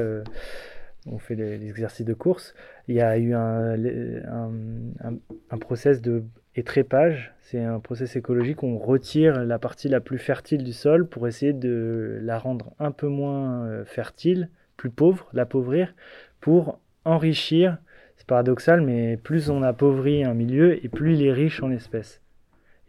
on 1.07 1.19
fait 1.19 1.35
les, 1.35 1.67
exercices 1.67 2.05
de 2.05 2.13
course, 2.13 2.55
il 2.87 2.95
y 2.95 3.01
a 3.01 3.17
eu 3.17 3.33
un, 3.33 3.75
un, 3.75 5.15
un 5.49 5.57
process 5.57 6.01
de 6.01 6.23
et 6.55 6.63
trépage, 6.63 7.33
c'est 7.41 7.61
un 7.61 7.79
process 7.79 8.15
écologique 8.15 8.63
où 8.63 8.67
on 8.67 8.77
retire 8.77 9.43
la 9.43 9.59
partie 9.59 9.89
la 9.89 9.99
plus 9.99 10.17
fertile 10.17 10.63
du 10.63 10.71
sol 10.71 11.07
pour 11.07 11.27
essayer 11.27 11.51
de 11.51 12.19
la 12.21 12.39
rendre 12.39 12.73
un 12.79 12.91
peu 12.91 13.07
moins 13.07 13.65
euh, 13.65 13.85
fertile, 13.85 14.49
plus 14.77 14.89
pauvre, 14.89 15.27
l'appauvrir, 15.33 15.93
pour 16.39 16.79
enrichir. 17.03 17.77
C'est 18.15 18.25
paradoxal, 18.25 18.81
mais 18.81 19.17
plus 19.17 19.49
on 19.49 19.63
appauvrit 19.63 20.23
un 20.23 20.33
milieu 20.33 20.83
et 20.83 20.87
plus 20.87 21.15
il 21.15 21.25
est 21.25 21.33
riche 21.33 21.61
en 21.61 21.71
espèces. 21.71 22.21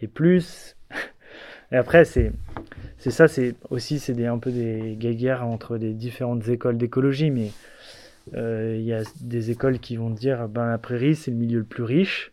Et 0.01 0.07
plus. 0.07 0.77
et 1.73 1.77
après, 1.77 2.05
c'est. 2.05 2.33
Ça, 2.99 3.29
c'est 3.29 3.55
aussi 3.71 3.99
c'est 3.99 4.27
un 4.27 4.39
peu 4.39 4.51
des 4.51 4.97
guéguerres 4.99 5.47
entre 5.47 5.77
les 5.77 5.93
différentes 5.93 6.49
écoles 6.49 6.77
d'écologie, 6.77 7.31
mais 7.31 7.51
euh, 8.35 8.77
il 8.79 8.85
y 8.85 8.93
a 8.93 9.03
des 9.21 9.51
écoles 9.51 9.79
qui 9.79 9.97
vont 9.97 10.11
dire 10.11 10.49
ben 10.49 10.67
la 10.67 10.79
prairie 10.79 11.15
c'est 11.15 11.31
le 11.31 11.37
milieu 11.37 11.59
le 11.59 11.65
plus 11.65 11.85
riche, 11.85 12.33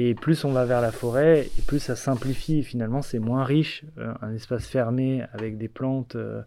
et 0.00 0.14
plus 0.14 0.44
on 0.44 0.52
va 0.52 0.64
vers 0.64 0.80
la 0.80 0.92
forêt, 0.92 1.48
et 1.58 1.62
plus 1.62 1.80
ça 1.80 1.96
simplifie. 1.96 2.62
finalement, 2.62 3.02
c'est 3.02 3.18
moins 3.18 3.42
riche, 3.42 3.84
euh, 3.98 4.14
un 4.22 4.32
espace 4.32 4.68
fermé 4.68 5.24
avec 5.32 5.58
des 5.58 5.66
plantes, 5.66 6.14
euh, 6.14 6.40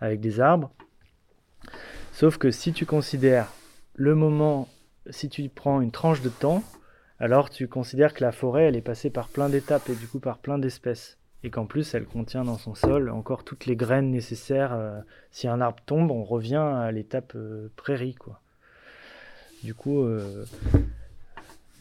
avec 0.00 0.20
des 0.20 0.40
arbres. 0.40 0.72
Sauf 2.12 2.38
que 2.38 2.50
si 2.50 2.72
tu 2.72 2.86
considères 2.86 3.52
le 3.94 4.14
moment, 4.14 4.68
si 5.10 5.28
tu 5.28 5.46
prends 5.50 5.82
une 5.82 5.90
tranche 5.90 6.22
de 6.22 6.30
temps, 6.30 6.62
alors 7.20 7.50
tu 7.50 7.68
considères 7.68 8.14
que 8.14 8.24
la 8.24 8.32
forêt, 8.32 8.64
elle 8.64 8.76
est 8.76 8.80
passée 8.80 9.10
par 9.10 9.28
plein 9.28 9.50
d'étapes 9.50 9.90
et 9.90 9.94
du 9.94 10.08
coup 10.08 10.18
par 10.18 10.38
plein 10.38 10.58
d'espèces. 10.58 11.18
Et 11.42 11.50
qu'en 11.50 11.66
plus, 11.66 11.94
elle 11.94 12.06
contient 12.06 12.44
dans 12.44 12.56
son 12.56 12.74
sol 12.74 13.10
encore 13.10 13.44
toutes 13.44 13.66
les 13.66 13.76
graines 13.76 14.10
nécessaires. 14.10 14.72
Euh, 14.72 14.98
si 15.30 15.46
un 15.46 15.60
arbre 15.60 15.82
tombe, 15.84 16.10
on 16.10 16.24
revient 16.24 16.56
à 16.56 16.90
l'étape 16.90 17.36
prairie, 17.76 18.14
quoi. 18.14 18.40
Du 19.62 19.74
coup, 19.74 20.06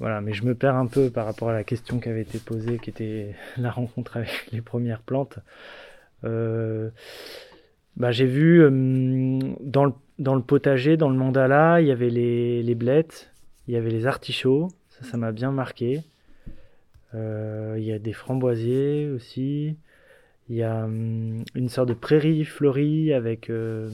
voilà, 0.03 0.19
mais 0.19 0.33
je 0.33 0.43
me 0.43 0.53
perds 0.53 0.75
un 0.75 0.88
peu 0.88 1.10
par 1.10 1.25
rapport 1.25 1.48
à 1.48 1.53
la 1.53 1.63
question 1.63 2.01
qui 2.01 2.10
avait 2.10 2.24
été 2.24 2.38
posée, 2.38 2.77
qui 2.77 2.89
était 2.89 3.36
la 3.57 3.72
rencontre 3.72 4.17
avec 4.17 4.50
les 4.51 4.60
premières 4.60 5.00
plantes. 5.00 5.39
Euh, 6.25 6.89
bah, 7.95 8.12
j'ai 8.12 8.25
vu 8.25 8.62
euh, 8.62 8.69
dans, 9.62 9.86
le, 9.86 9.93
dans, 10.19 10.36
le, 10.36 10.41
potager, 10.41 10.98
dans 10.98 11.07
le 11.07 11.15
mandala, 11.15 11.79
il 11.79 11.88
y 11.88 11.91
avait 11.91 12.10
les, 12.10 12.63
les 12.63 12.75
blettes, 12.75 13.31
il 13.69 13.75
y 13.75 13.77
avait 13.77 13.91
les 13.91 14.05
artichauts, 14.05 14.67
ça, 14.89 15.05
ça 15.05 15.15
m'a 15.15 15.31
bien 15.31 15.53
marqué. 15.53 16.01
Euh, 17.15 17.77
il 17.77 17.86
y 17.86 17.93
a 17.93 18.00
des 18.00 18.12
framboisiers 18.12 19.10
aussi. 19.10 19.77
Il 20.50 20.57
y 20.57 20.63
a 20.63 20.81
une 20.81 21.69
sorte 21.69 21.88
de 21.88 21.93
prairie 21.93 22.43
fleurie 22.43 23.13
avec 23.13 23.48
le, 23.48 23.89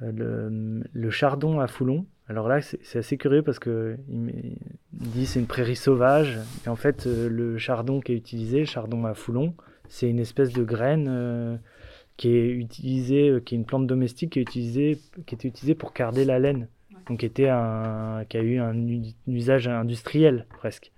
le, 0.00 1.10
chardon 1.10 1.60
à 1.60 1.66
foulon. 1.66 2.06
Alors 2.28 2.48
là, 2.48 2.60
c'est 2.60 2.98
assez 2.98 3.16
curieux 3.16 3.42
parce 3.42 3.60
que 3.60 3.96
il, 4.08 4.56
dit 4.92 5.26
c'est 5.26 5.38
une 5.38 5.46
prairie 5.46 5.76
sauvage. 5.76 6.38
Et 6.64 6.68
en 6.68 6.76
fait, 6.76 7.06
euh, 7.06 7.28
le 7.28 7.56
chardon 7.56 8.00
qui 8.00 8.12
est 8.12 8.16
utilisé, 8.16 8.60
le 8.60 8.64
chardon 8.64 9.04
à 9.04 9.14
foulon, 9.14 9.54
c'est 9.88 10.08
une 10.08 10.18
espèce 10.18 10.52
de 10.52 10.64
graine 10.64 11.06
euh, 11.08 11.56
qui 12.16 12.30
est 12.30 12.48
utilisée, 12.48 13.28
euh, 13.28 13.40
qui 13.40 13.54
est 13.54 13.58
une 13.58 13.64
plante 13.64 13.86
domestique 13.86 14.32
qui 14.32 14.40
est 14.40 14.42
utilisée, 14.42 14.98
qui 15.26 15.36
est 15.36 15.44
utilisée 15.44 15.76
pour 15.76 15.92
garder 15.92 16.24
la 16.24 16.40
laine. 16.40 16.66
donc 17.08 17.22
était 17.22 17.48
un, 17.48 18.24
qui 18.28 18.36
a 18.38 18.42
eu 18.42 18.58
un, 18.58 18.74
usage 19.28 19.68
industriel 19.68 20.46
presque. 20.58 20.90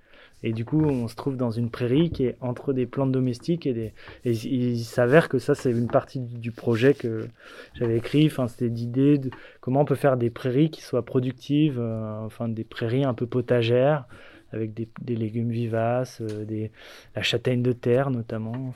Et 0.43 0.53
du 0.53 0.65
coup, 0.65 0.85
on 0.85 1.09
se 1.09 1.17
trouve 1.17 1.37
dans 1.37 1.51
une 1.51 1.69
prairie 1.69 2.11
qui 2.11 2.25
est 2.25 2.37
entre 2.41 2.73
des 2.73 2.87
plantes 2.87 3.11
domestiques 3.11 3.67
et 3.67 3.75
des. 3.75 3.93
Il 4.25 4.79
s'avère 4.85 5.29
que 5.29 5.39
ça, 5.39 5.55
c'est 5.55 5.71
une 5.71 5.89
partie 5.89 6.21
du 6.21 6.53
projet 6.53 6.95
que 6.95 7.27
j'avais 7.75 7.97
écrit. 7.97 8.27
Enfin, 8.27 8.47
c'était 8.47 8.69
l'idée 8.69 9.19
de 9.19 9.31
comment 9.61 9.81
on 9.81 9.85
peut 9.85 9.97
faire 9.97 10.17
des 10.17 10.31
prairies 10.31 10.71
qui 10.71 10.83
soient 10.83 11.05
productives, 11.05 11.79
euh, 11.81 12.25
enfin 12.25 12.49
des 12.49 12.65
prairies 12.65 13.05
un 13.05 13.15
peu 13.15 13.27
potagères 13.27 14.07
avec 14.53 14.73
des, 14.75 15.17
légumes 15.17 15.51
vivaces, 15.51 16.23
euh, 16.23 16.69
la 17.15 17.23
châtaigne 17.23 17.63
de 17.63 17.73
terre 17.73 18.11
notamment. 18.11 18.73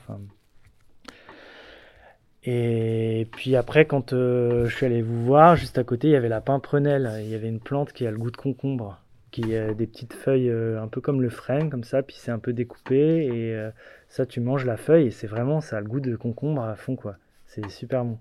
Et 2.43 3.27
puis 3.31 3.55
après, 3.55 3.85
quand 3.85 4.13
euh, 4.13 4.67
je 4.67 4.75
suis 4.75 4.85
allé 4.85 5.01
vous 5.01 5.23
voir, 5.25 5.55
juste 5.55 5.77
à 5.77 5.83
côté, 5.83 6.09
il 6.09 6.11
y 6.11 6.15
avait 6.15 6.29
la 6.29 6.41
pimprenelle. 6.41 7.09
Il 7.21 7.29
y 7.29 7.35
avait 7.35 7.47
une 7.47 7.61
plante 7.61 7.93
qui 7.93 8.05
a 8.05 8.11
le 8.11 8.17
goût 8.17 8.31
de 8.31 8.37
concombre 8.37 9.02
qui 9.33 9.55
a 9.55 9.73
des 9.73 9.87
petites 9.87 10.13
feuilles 10.13 10.49
euh, 10.49 10.81
un 10.81 10.87
peu 10.87 11.01
comme 11.01 11.21
le 11.21 11.29
frêne, 11.29 11.71
comme 11.71 11.83
ça, 11.83 12.03
puis 12.03 12.15
c'est 12.19 12.29
un 12.29 12.37
peu 12.37 12.53
découpé, 12.53 13.25
et 13.25 13.55
euh, 13.55 13.71
ça, 14.07 14.27
tu 14.27 14.39
manges 14.39 14.63
la 14.63 14.77
feuille, 14.77 15.07
et 15.07 15.11
c'est 15.11 15.25
vraiment, 15.25 15.59
ça 15.59 15.77
a 15.77 15.81
le 15.81 15.87
goût 15.87 15.99
de 15.99 16.15
concombre 16.15 16.61
à 16.63 16.75
fond, 16.75 16.95
quoi. 16.95 17.17
C'est 17.47 17.67
super 17.69 18.05
bon. 18.05 18.19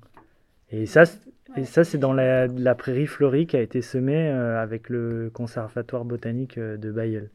Et 0.70 0.86
ça, 0.86 1.02
et 1.56 1.64
ça 1.64 1.84
c'est 1.84 1.98
dans 1.98 2.14
la, 2.14 2.46
la, 2.46 2.74
prairie 2.74 3.06
fleurie 3.06 3.46
qui 3.46 3.56
a 3.56 3.60
été 3.60 3.82
semée 3.82 4.30
euh, 4.30 4.60
avec 4.60 4.88
le 4.88 5.30
conservatoire 5.32 6.06
botanique 6.06 6.58
de 6.58 6.90
Bayeul. 6.90 7.28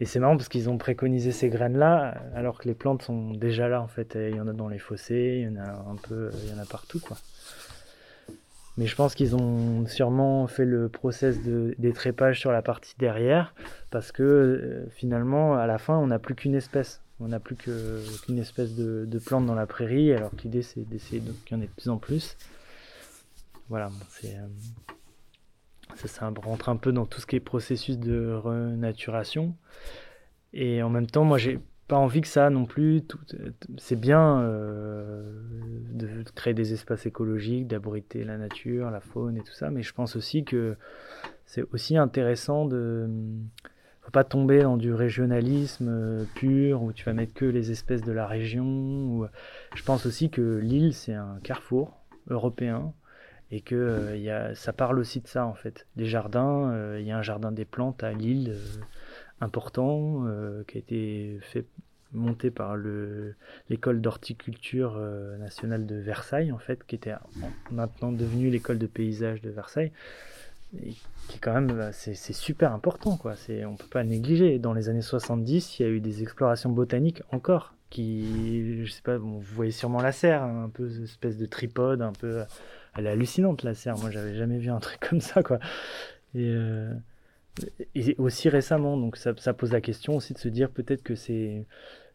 Et 0.00 0.04
c'est 0.04 0.18
marrant 0.18 0.36
parce 0.36 0.48
qu'ils 0.48 0.68
ont 0.68 0.76
préconisé 0.76 1.30
ces 1.30 1.48
graines-là, 1.48 2.20
alors 2.34 2.58
que 2.58 2.66
les 2.66 2.74
plantes 2.74 3.02
sont 3.02 3.30
déjà 3.30 3.68
là, 3.68 3.80
en 3.80 3.86
fait. 3.86 4.18
il 4.20 4.34
y 4.34 4.40
en 4.40 4.48
a 4.48 4.52
dans 4.52 4.68
les 4.68 4.80
fossés, 4.80 5.44
il 5.46 5.54
y 5.54 5.56
en 5.56 5.62
a 5.62 5.70
un 5.70 5.96
peu, 5.96 6.30
il 6.42 6.50
y 6.50 6.58
en 6.58 6.60
a 6.60 6.66
partout, 6.66 6.98
quoi. 6.98 7.16
Mais 8.76 8.86
je 8.86 8.96
pense 8.96 9.14
qu'ils 9.14 9.36
ont 9.36 9.86
sûrement 9.86 10.46
fait 10.48 10.64
le 10.64 10.88
process 10.88 11.40
de 11.42 11.74
d'étrépage 11.78 12.40
sur 12.40 12.50
la 12.50 12.60
partie 12.60 12.94
derrière 12.98 13.54
parce 13.90 14.10
que 14.10 14.22
euh, 14.22 14.86
finalement, 14.90 15.54
à 15.54 15.66
la 15.66 15.78
fin, 15.78 15.96
on 15.96 16.08
n'a 16.08 16.18
plus 16.18 16.34
qu'une 16.34 16.54
espèce. 16.54 17.00
On 17.20 17.28
n'a 17.28 17.38
plus 17.38 17.54
qu'une 17.54 18.38
espèce 18.38 18.74
de, 18.74 19.04
de, 19.06 19.18
plante 19.20 19.46
dans 19.46 19.54
la 19.54 19.66
prairie, 19.66 20.12
alors 20.12 20.32
que 20.32 20.42
l'idée 20.42 20.62
c'est 20.62 20.80
d'essayer 20.88 21.22
qu'il 21.46 21.56
y 21.56 21.60
en 21.60 21.62
ait 21.62 21.68
de 21.68 21.72
plus 21.72 21.88
en 21.88 21.98
plus. 21.98 22.36
Voilà, 23.68 23.90
c'est. 24.08 24.34
Euh, 24.34 24.46
ça, 25.94 26.08
ça 26.08 26.32
rentre 26.42 26.68
un 26.68 26.76
peu 26.76 26.90
dans 26.90 27.06
tout 27.06 27.20
ce 27.20 27.26
qui 27.26 27.36
est 27.36 27.40
processus 27.40 27.98
de 27.98 28.32
renaturation. 28.32 29.54
Et 30.52 30.82
en 30.82 30.90
même 30.90 31.06
temps, 31.06 31.24
moi 31.24 31.38
j'ai 31.38 31.60
pas 31.88 31.96
envie 31.96 32.20
que 32.20 32.28
ça 32.28 32.50
non 32.50 32.64
plus. 32.64 33.02
C'est 33.78 33.98
bien 33.98 34.40
euh, 34.40 35.22
de 35.92 36.08
créer 36.34 36.54
des 36.54 36.72
espaces 36.72 37.06
écologiques, 37.06 37.66
d'abriter 37.66 38.24
la 38.24 38.38
nature, 38.38 38.90
la 38.90 39.00
faune 39.00 39.36
et 39.36 39.42
tout 39.42 39.52
ça, 39.52 39.70
mais 39.70 39.82
je 39.82 39.92
pense 39.92 40.16
aussi 40.16 40.44
que 40.44 40.76
c'est 41.46 41.64
aussi 41.72 41.96
intéressant 41.96 42.64
de. 42.64 43.08
Faut 44.00 44.10
pas 44.10 44.24
tomber 44.24 44.60
dans 44.60 44.76
du 44.76 44.92
régionalisme 44.92 45.88
euh, 45.88 46.24
pur 46.34 46.82
où 46.82 46.92
tu 46.92 47.04
vas 47.04 47.14
mettre 47.14 47.32
que 47.32 47.46
les 47.46 47.70
espèces 47.70 48.02
de 48.02 48.12
la 48.12 48.26
région. 48.26 49.26
Je 49.74 49.82
pense 49.82 50.04
aussi 50.04 50.28
que 50.28 50.58
l'île 50.58 50.92
c'est 50.92 51.14
un 51.14 51.38
carrefour 51.42 51.96
européen 52.28 52.92
et 53.50 53.62
que 53.62 53.74
euh, 53.74 54.16
y 54.18 54.28
a, 54.28 54.54
ça 54.54 54.74
parle 54.74 54.98
aussi 54.98 55.20
de 55.20 55.26
ça 55.26 55.46
en 55.46 55.54
fait. 55.54 55.86
Les 55.96 56.04
jardins, 56.04 56.98
il 56.98 57.06
y 57.06 57.12
a 57.12 57.18
un 57.18 57.22
jardin 57.22 57.50
des 57.50 57.64
plantes 57.64 58.02
à 58.02 58.12
Lille 58.12 58.54
important 59.44 60.24
euh, 60.26 60.64
qui 60.66 60.78
a 60.78 60.80
été 60.80 61.38
fait 61.42 61.64
monté 62.12 62.50
par 62.50 62.76
l'école 63.68 64.00
d'horticulture 64.00 64.94
euh, 64.96 65.36
nationale 65.38 65.84
de 65.84 65.96
Versailles 65.96 66.52
en 66.52 66.58
fait 66.58 66.84
qui 66.86 66.94
était 66.94 67.14
maintenant 67.70 68.12
devenue 68.12 68.50
l'école 68.50 68.78
de 68.78 68.86
paysage 68.86 69.42
de 69.42 69.50
Versailles 69.50 69.92
et 70.84 70.94
qui 71.28 71.38
quand 71.38 71.52
même 71.54 71.72
bah, 71.72 71.92
c'est 71.92 72.14
super 72.14 72.72
important 72.72 73.16
quoi. 73.16 73.34
On 73.66 73.76
peut 73.76 73.88
pas 73.90 74.04
négliger. 74.04 74.58
Dans 74.58 74.72
les 74.72 74.88
années 74.88 75.02
70 75.02 75.78
il 75.78 75.82
y 75.82 75.86
a 75.86 75.88
eu 75.88 76.00
des 76.00 76.22
explorations 76.22 76.70
botaniques 76.70 77.22
encore 77.30 77.74
qui 77.90 78.84
je 78.84 78.90
sais 78.90 79.02
pas 79.02 79.18
vous 79.18 79.40
voyez 79.40 79.72
sûrement 79.72 80.00
la 80.00 80.12
serre 80.12 80.42
hein, 80.42 80.64
un 80.64 80.68
peu 80.68 80.88
espèce 81.02 81.36
de 81.36 81.46
tripode 81.46 82.02
un 82.02 82.12
peu 82.12 82.42
elle 82.96 83.06
est 83.06 83.10
hallucinante 83.10 83.62
la 83.62 83.74
serre. 83.74 83.98
Moi 83.98 84.10
j'avais 84.10 84.34
jamais 84.34 84.58
vu 84.58 84.70
un 84.70 84.80
truc 84.80 85.00
comme 85.08 85.20
ça 85.20 85.42
quoi. 85.42 85.58
Et 86.34 86.48
euh, 86.48 86.92
et 87.94 88.14
aussi 88.18 88.48
récemment. 88.48 88.96
Donc 88.96 89.16
ça, 89.16 89.52
pose 89.52 89.72
la 89.72 89.80
question 89.80 90.16
aussi 90.16 90.32
de 90.34 90.38
se 90.38 90.48
dire 90.48 90.70
peut-être 90.70 91.02
que 91.02 91.14
c'est 91.14 91.66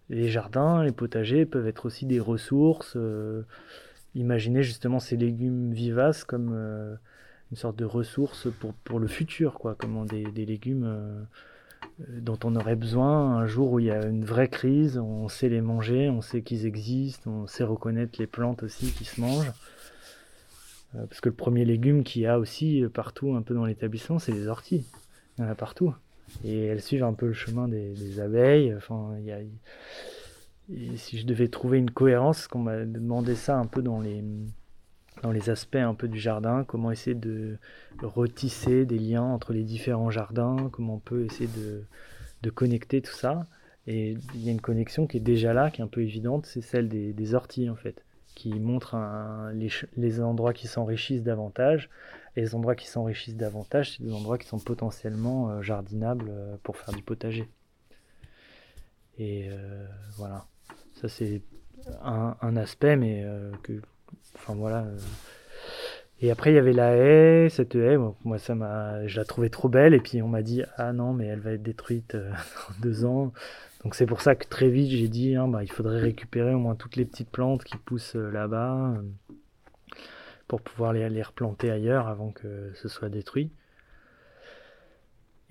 les 0.10 0.28
jardins, 0.28 0.84
les 0.84 0.92
potagers 0.92 1.46
peuvent 1.46 1.68
être 1.68 1.86
aussi 1.86 2.06
des 2.06 2.20
ressources. 2.20 2.94
Euh, 2.96 3.44
imaginez 4.16 4.64
justement 4.64 5.00
ces 5.00 5.18
légumes 5.18 5.72
vivaces 5.72 6.24
comme 6.24 6.52
euh, 6.54 6.96
une 7.52 7.58
sorte 7.58 7.76
de 7.76 7.86
ressource 7.86 8.48
pour, 8.60 8.74
pour 8.74 9.00
le 9.00 9.08
futur, 9.08 9.54
quoi, 9.54 9.76
comme 9.76 10.06
des, 10.08 10.24
des 10.32 10.46
légumes 10.46 10.86
euh, 10.86 11.24
dont 12.22 12.40
on 12.44 12.56
aurait 12.56 12.76
besoin 12.76 13.38
un 13.38 13.46
jour 13.46 13.74
où 13.74 13.80
il 13.80 13.86
y 13.86 13.92
a 13.92 14.06
une 14.06 14.26
vraie 14.26 14.48
crise, 14.48 14.98
on 14.98 15.28
sait 15.28 15.50
les 15.50 15.62
manger, 15.62 16.10
on 16.10 16.22
sait 16.22 16.42
qu'ils 16.42 16.66
existent, 16.66 17.30
on 17.30 17.48
sait 17.48 17.64
reconnaître 17.64 18.20
les 18.20 18.28
plantes 18.28 18.64
aussi 18.64 18.92
qui 18.92 19.06
se 19.06 19.22
mangent. 19.22 19.52
parce 20.94 21.22
que 21.22 21.30
le 21.30 21.36
premier 21.36 21.66
légume 21.66 22.04
qu'il 22.04 22.24
y 22.24 22.26
a 22.26 22.40
aussi 22.40 22.84
partout 22.94 23.36
un 23.36 23.42
peu 23.42 23.54
dans 23.54 23.66
l'établissement, 23.66 24.18
c'est 24.18 24.32
les 24.32 24.48
orties. 24.48 24.86
Il 25.40 25.46
y 25.46 25.48
en 25.48 25.52
a 25.52 25.56
partout. 25.56 25.94
Et 26.44 26.66
elles 26.66 26.82
suivent 26.82 27.04
un 27.04 27.14
peu 27.14 27.28
le 27.28 27.34
chemin 27.34 27.68
des, 27.68 28.20
abeilles. 28.20 28.76
Enfin, 28.76 29.16
si 30.96 31.18
je 31.18 31.26
devais 31.26 31.48
trouver 31.48 31.80
une 31.80 31.90
cohérence, 31.90 32.48
qu'on 32.48 32.60
m'a 32.60 32.86
demandé 32.86 33.34
ça 33.36 33.58
un 33.58 33.66
peu 33.66 33.82
dans 33.82 34.00
les, 34.00 34.24
dans 35.24 35.32
les 35.32 35.50
aspects 35.50 35.76
un 35.76 35.96
peu 35.96 36.08
du 36.08 36.20
jardin, 36.20 36.64
comment 36.66 36.92
essayer 36.92 37.16
de 37.16 37.58
retisser 38.04 38.86
des 38.86 39.00
liens 39.00 39.24
entre 39.24 39.54
les 39.54 39.64
différents 39.64 40.12
jardins, 40.12 40.70
comment 40.72 40.96
on 40.96 41.00
peut 41.00 41.26
essayer 41.26 41.50
de, 41.58 41.84
de 42.42 42.50
connecter 42.50 43.02
tout 43.02 43.14
ça. 43.14 43.46
Et 43.88 44.18
il 44.36 44.44
y 44.44 44.50
a 44.50 44.52
une 44.52 44.62
connexion 44.62 45.08
qui 45.08 45.18
est 45.18 45.22
déjà 45.22 45.54
là, 45.54 45.72
qui 45.72 45.82
est 45.82 45.84
un 45.84 45.88
peu 45.88 46.02
évidente, 46.02 46.46
c'est 46.46 46.62
celle 46.62 46.90
des, 46.90 47.34
orties 47.34 47.70
en 47.70 47.76
fait, 47.76 48.04
qui 48.36 48.60
montrent 48.60 48.96
les, 49.54 49.70
les, 49.98 50.22
endroits 50.22 50.54
qui 50.54 50.68
s'enrichissent 50.68 51.24
davantage 51.24 51.90
et 52.36 52.42
les 52.42 52.56
endroits 52.56 52.76
qui 52.76 52.88
s'enrichissent 52.88 53.36
davantage, 53.36 53.98
c'est 53.98 54.04
des 54.04 54.14
endroits 54.14 54.38
qui 54.38 54.48
sont 54.48 54.60
potentiellement 54.60 55.50
euh, 55.50 55.62
jardinables 55.62 56.28
euh, 56.30 56.56
pour 56.64 56.78
faire 56.78 56.94
du 56.94 57.04
potager. 57.04 57.48
Et 59.18 59.48
euh, 59.50 59.86
voilà, 60.18 60.46
ça 61.02 61.10
c'est 61.10 61.42
un, 62.02 62.56
aspect, 62.56 62.96
mais 62.96 63.26
que, 63.64 63.82
enfin 64.36 64.54
voilà. 64.54 64.86
Et 66.22 66.32
après, 66.32 66.52
il 66.52 66.56
y 66.56 66.58
avait 66.58 66.74
la 66.74 66.96
haie, 66.96 67.50
cette 67.50 67.76
haie, 67.76 67.98
moi, 68.24 68.38
ça 68.38 68.56
m'a, 68.56 69.06
je 69.08 69.18
la 69.18 69.26
trouvais 69.26 69.50
trop 69.50 69.68
belle, 69.68 69.94
et 69.94 70.00
puis 70.00 70.22
on 70.22 70.28
m'a 70.28 70.42
dit, 70.42 70.64
ah 70.78 70.94
non, 70.94 71.14
mais 71.14 71.26
elle 71.26 71.40
va 71.40 71.52
être 71.52 71.64
détruite 71.64 72.16
dans 72.16 72.82
deux 72.82 73.06
ans. 73.06 73.34
Donc 73.84 73.96
c'est 73.96 74.06
pour 74.06 74.22
ça 74.22 74.36
que 74.36 74.48
très 74.48 74.70
vite, 74.70 74.90
j'ai 74.92 75.10
dit, 75.10 75.36
hein, 75.36 75.50
bah, 75.50 75.64
il 75.64 75.72
faudrait 75.72 76.00
récupérer 76.00 76.54
au 76.54 76.60
moins 76.60 76.76
toutes 76.76 76.96
les 76.96 77.06
petites 77.06 77.30
plantes 77.30 77.64
qui 77.66 77.76
poussent 77.78 78.16
là-bas 78.16 78.94
pour 80.50 80.62
pouvoir 80.62 80.94
les, 80.94 81.22
replanter 81.22 81.72
ailleurs 81.72 82.08
avant 82.08 82.32
que 82.32 82.74
ce 82.74 82.90
soit 82.90 83.08
détruit. 83.08 83.52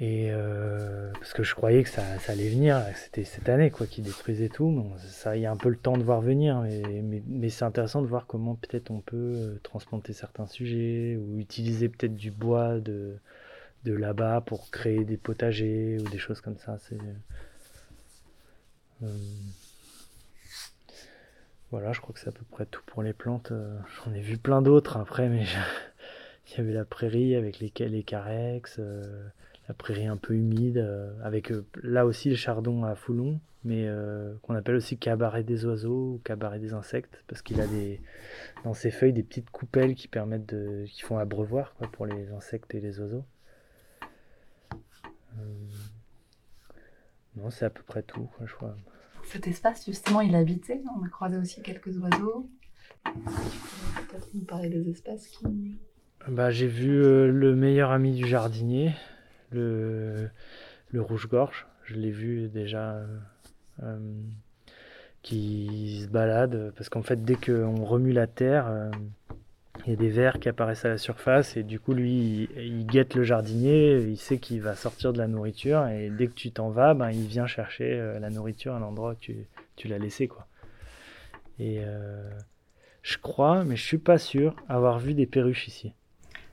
Et 0.00 0.28
euh, 0.30 1.10
parce 1.14 1.32
que 1.32 1.42
je 1.42 1.54
croyais 1.54 1.82
que 1.84 1.88
ça, 1.88 2.02
allait 2.26 2.50
venir, 2.50 2.84
c'était 2.94 3.24
cette 3.24 3.48
année 3.48 3.70
quoi 3.70 3.86
qui 3.86 4.02
détruisait 4.02 4.48
tout. 4.48 4.84
Ça, 4.98 5.36
il 5.36 5.42
y 5.42 5.46
a 5.46 5.52
un 5.52 5.56
peu 5.56 5.68
le 5.70 5.76
temps 5.76 5.96
de 5.96 6.02
voir 6.02 6.20
venir, 6.20 6.60
mais, 6.60 7.22
mais, 7.26 7.48
c'est 7.48 7.64
intéressant 7.64 8.02
de 8.02 8.06
voir 8.06 8.26
comment 8.26 8.56
peut-être 8.56 8.90
on 8.90 9.00
peut 9.00 9.16
euh, 9.16 9.60
transplanter 9.62 10.12
certains 10.12 10.46
sujets 10.46 11.16
ou 11.16 11.38
utiliser 11.38 11.88
peut-être 11.88 12.16
du 12.16 12.30
bois 12.32 12.80
de, 12.80 13.16
de 13.84 13.92
là-bas 13.92 14.40
pour 14.40 14.70
créer 14.70 15.04
des 15.04 15.16
potagers 15.16 15.98
ou 16.00 16.08
des 16.08 16.18
choses 16.18 16.40
comme 16.40 16.58
ça. 16.58 16.78
C'est 16.88 16.98
euh, 19.02 19.06
voilà, 21.70 21.92
je 21.92 22.00
crois 22.00 22.14
que 22.14 22.20
c'est 22.20 22.28
à 22.28 22.32
peu 22.32 22.44
près 22.50 22.66
tout 22.66 22.82
pour 22.86 23.02
les 23.02 23.12
plantes. 23.12 23.52
Euh, 23.52 23.78
j'en 24.04 24.12
ai 24.14 24.20
vu 24.20 24.38
plein 24.38 24.62
d'autres 24.62 24.96
après, 24.96 25.28
mais 25.28 25.44
il 26.48 26.56
y 26.56 26.60
avait 26.60 26.72
la 26.72 26.84
prairie 26.84 27.34
avec 27.34 27.58
les, 27.60 27.72
les 27.88 28.02
carex, 28.02 28.76
euh, 28.78 29.28
la 29.68 29.74
prairie 29.74 30.06
un 30.06 30.16
peu 30.16 30.34
humide, 30.34 30.78
euh, 30.78 31.12
avec 31.22 31.52
là 31.82 32.06
aussi 32.06 32.30
le 32.30 32.36
chardon 32.36 32.84
à 32.84 32.94
foulon, 32.94 33.38
mais 33.64 33.86
qu'on 34.42 34.54
appelle 34.54 34.76
aussi 34.76 34.96
cabaret 34.96 35.42
des 35.42 35.66
oiseaux 35.66 36.14
ou 36.14 36.20
cabaret 36.24 36.58
des 36.58 36.72
insectes, 36.72 37.22
parce 37.26 37.42
qu'il 37.42 37.60
a 37.60 37.66
des, 37.66 38.00
dans 38.64 38.72
ses 38.72 38.90
feuilles 38.90 39.12
des 39.12 39.22
petites 39.22 39.50
coupelles 39.50 39.94
qui 39.94 40.08
permettent 40.08 40.46
de, 40.46 40.86
qui 40.86 41.02
font 41.02 41.18
abreuvoir 41.18 41.74
quoi, 41.74 41.88
pour 41.90 42.06
les 42.06 42.30
insectes 42.32 42.74
et 42.74 42.80
les 42.80 42.98
oiseaux. 43.00 43.24
non, 47.36 47.50
c'est 47.50 47.66
à 47.66 47.70
peu 47.70 47.82
près 47.82 48.02
tout, 48.02 48.28
je 48.44 48.52
crois 48.54 48.74
cet 49.28 49.46
espace, 49.46 49.84
justement, 49.86 50.20
il 50.20 50.34
habitait. 50.34 50.82
On 50.98 51.04
a 51.04 51.08
croisé 51.08 51.36
aussi 51.36 51.62
quelques 51.62 51.96
oiseaux. 51.98 52.48
Peut-être 53.04 54.28
nous 54.34 54.44
parler 54.44 54.68
des 54.68 54.90
espèces 54.90 55.28
qui. 55.28 55.78
Bah, 56.26 56.50
j'ai 56.50 56.66
vu 56.66 57.02
euh, 57.02 57.30
le 57.30 57.54
meilleur 57.54 57.90
ami 57.90 58.14
du 58.14 58.26
jardinier, 58.26 58.92
le, 59.50 60.28
le 60.90 61.00
rouge-gorge. 61.00 61.66
Je 61.84 61.94
l'ai 61.94 62.10
vu 62.10 62.48
déjà 62.48 62.94
euh, 62.94 63.18
euh, 63.82 63.98
qui 65.22 66.02
se 66.02 66.08
balade 66.08 66.72
parce 66.76 66.88
qu'en 66.88 67.02
fait, 67.02 67.24
dès 67.24 67.36
qu'on 67.36 67.84
remue 67.84 68.12
la 68.12 68.26
terre, 68.26 68.90
il 69.88 69.92
y 69.92 69.94
a 69.94 69.96
des 69.96 70.10
vers 70.10 70.38
qui 70.38 70.50
apparaissent 70.50 70.84
à 70.84 70.90
la 70.90 70.98
surface 70.98 71.56
et 71.56 71.62
du 71.62 71.80
coup 71.80 71.94
lui 71.94 72.48
il, 72.54 72.62
il 72.62 72.86
guette 72.86 73.14
le 73.14 73.24
jardinier, 73.24 73.98
il 74.00 74.18
sait 74.18 74.36
qu'il 74.36 74.60
va 74.60 74.74
sortir 74.74 75.14
de 75.14 75.18
la 75.18 75.28
nourriture 75.28 75.86
et 75.88 76.10
dès 76.10 76.26
que 76.26 76.34
tu 76.34 76.50
t'en 76.52 76.68
vas, 76.68 76.92
ben, 76.92 77.10
il 77.10 77.26
vient 77.26 77.46
chercher 77.46 77.94
euh, 77.94 78.18
la 78.18 78.28
nourriture 78.28 78.74
à 78.74 78.80
l'endroit 78.80 79.12
où 79.12 79.18
tu, 79.18 79.46
tu 79.76 79.88
l'as 79.88 79.96
laissé 79.96 80.28
quoi. 80.28 80.46
Et 81.58 81.78
euh, 81.80 82.30
je 83.00 83.16
crois, 83.16 83.64
mais 83.64 83.76
je 83.76 83.82
suis 83.84 83.96
pas 83.96 84.18
sûr, 84.18 84.54
avoir 84.68 84.98
vu 84.98 85.14
des 85.14 85.24
perruches 85.24 85.68
ici. 85.68 85.94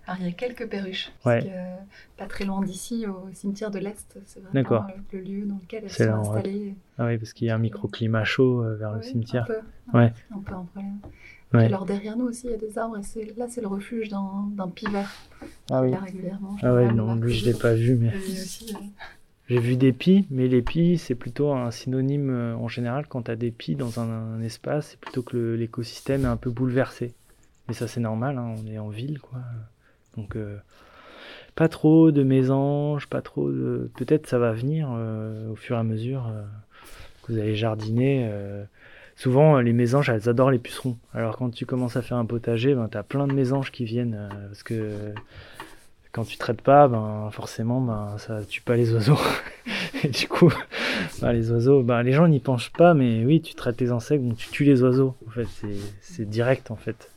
Alors, 0.07 0.21
il 0.21 0.27
y 0.27 0.29
a 0.29 0.33
quelques 0.33 0.69
perruches. 0.69 1.11
Ouais. 1.25 1.41
Parce 1.41 1.45
que, 1.45 1.49
euh, 1.49 1.75
pas 2.17 2.27
très 2.27 2.45
loin 2.45 2.61
d'ici, 2.61 3.05
au 3.07 3.27
cimetière 3.33 3.69
de 3.71 3.79
l'Est, 3.79 4.17
c'est 4.25 4.39
vraiment 4.39 4.87
le 5.11 5.19
lieu 5.19 5.45
dans 5.45 5.57
lequel 5.61 5.83
elles 5.83 5.89
sont 5.89 6.05
là, 6.05 6.15
installées. 6.17 6.75
Ah 6.97 7.07
oui, 7.07 7.17
parce 7.17 7.33
qu'il 7.33 7.47
y 7.47 7.49
a 7.49 7.55
un 7.55 7.59
microclimat 7.59 8.23
chaud 8.23 8.63
vers 8.77 8.93
le 8.93 9.01
cimetière. 9.01 9.43
Un 9.43 9.45
peu, 9.45 9.97
Ouais. 9.97 10.13
un 10.31 10.39
peu 10.39 10.53
un 10.53 10.63
problème. 10.63 10.99
Ouais. 11.53 11.65
Alors 11.65 11.86
derrière 11.86 12.17
nous 12.17 12.25
aussi, 12.25 12.47
il 12.47 12.51
y 12.51 12.53
a 12.53 12.58
des 12.58 12.77
arbres 12.77 12.97
et 12.97 13.03
c'est- 13.03 13.38
là, 13.38 13.47
c'est 13.49 13.62
le 13.62 13.67
refuge 13.67 14.10
d'un 14.10 14.49
d'un 14.51 14.67
pivert. 14.67 15.10
Ah 15.69 15.81
oui. 15.81 15.91
Là, 15.91 15.99
régulièrement. 15.99 16.55
Ah 16.62 16.73
ouais, 16.73 16.91
non, 16.91 17.15
lui 17.15 17.34
je 17.34 17.45
l'ai 17.45 17.53
pas 17.53 17.73
vu, 17.73 17.95
mais 17.95 18.10
euh, 18.10 18.13
j'ai 19.49 19.60
vu 19.60 19.77
des 19.77 19.93
pies, 19.93 20.25
mais 20.31 20.47
les 20.47 20.62
pies 20.62 20.97
c'est 20.97 21.15
plutôt 21.15 21.51
un 21.53 21.71
synonyme 21.71 22.29
euh, 22.29 22.55
en 22.55 22.67
général 22.67 23.08
quand 23.08 23.23
tu 23.23 23.31
as 23.31 23.36
des 23.36 23.51
pies 23.51 23.75
dans 23.75 23.99
un, 23.99 24.10
un 24.10 24.41
espace, 24.41 24.89
c'est 24.91 24.99
plutôt 24.99 25.21
que 25.21 25.38
le- 25.38 25.55
l'écosystème 25.55 26.25
est 26.25 26.27
un 26.29 26.38
peu 26.38 26.49
bouleversé. 26.49 27.13
Mais 27.67 27.73
ça 27.73 27.88
c'est 27.88 27.99
normal, 28.01 28.38
hein, 28.38 28.55
on 28.62 28.67
est 28.67 28.79
en 28.79 28.89
ville 28.89 29.19
quoi. 29.19 29.39
Donc 30.17 30.36
euh, 30.36 30.58
pas 31.55 31.69
trop 31.69 32.12
de 32.12 32.23
mésanges, 32.23 33.08
pas 33.08 33.21
trop 33.21 33.49
de. 33.51 33.89
Peut-être 33.97 34.27
ça 34.27 34.39
va 34.39 34.51
venir 34.51 34.89
euh, 34.91 35.49
au 35.51 35.55
fur 35.55 35.75
et 35.77 35.79
à 35.79 35.84
mesure 35.84 36.27
euh, 36.27 36.43
que 37.23 37.31
vous 37.34 37.39
allez 37.39 37.55
jardiner. 37.55 38.27
Souvent, 39.15 39.58
euh, 39.58 39.62
les 39.62 39.73
mésanges, 39.73 40.10
elles 40.10 40.28
adorent 40.28 40.51
les 40.51 40.60
pucerons. 40.60 40.97
Alors, 41.13 41.38
quand 41.38 41.49
tu 41.49 41.65
commences 41.65 41.95
à 41.95 42.01
faire 42.01 42.17
un 42.17 42.25
potager, 42.25 42.75
ben, 42.75 42.89
tu 42.89 42.97
as 42.97 43.04
plein 43.04 43.28
de 43.28 43.34
mésanges 43.34 43.71
qui 43.71 43.86
viennent. 43.86 44.15
euh, 44.32 44.47
parce 44.47 44.63
que 44.63 45.13
quand 46.12 46.25
tu 46.25 46.38
traites 46.38 46.62
pas, 46.62 46.88
ben, 46.88 47.30
forcément, 47.32 47.80
ben, 47.82 48.17
ça 48.17 48.43
tue 48.43 48.62
pas 48.62 48.75
les 48.75 48.93
oiseaux. 48.93 49.17
Et 50.04 50.10
du 50.10 50.28
coup, 50.28 50.51
ben, 51.21 51.32
les 51.32 51.49
oiseaux, 51.51 51.82
ben, 51.82 52.04
les 52.04 52.12
gens 52.12 52.28
n'y 52.28 52.39
pensent 52.41 52.69
pas, 52.69 52.93
mais 52.93 53.23
oui, 53.25 53.41
tu 53.41 53.54
traites 53.56 53.80
les 53.80 53.91
insectes, 53.91 54.23
donc 54.23 54.38
tu 54.38 54.49
tues 54.49 54.65
les 54.65 54.84
oiseaux. 54.84 55.15
En 55.28 55.32
fait, 55.32 55.47
c'est- 56.01 56.25
direct, 56.30 56.69
en 56.71 56.75
fait. 56.75 57.10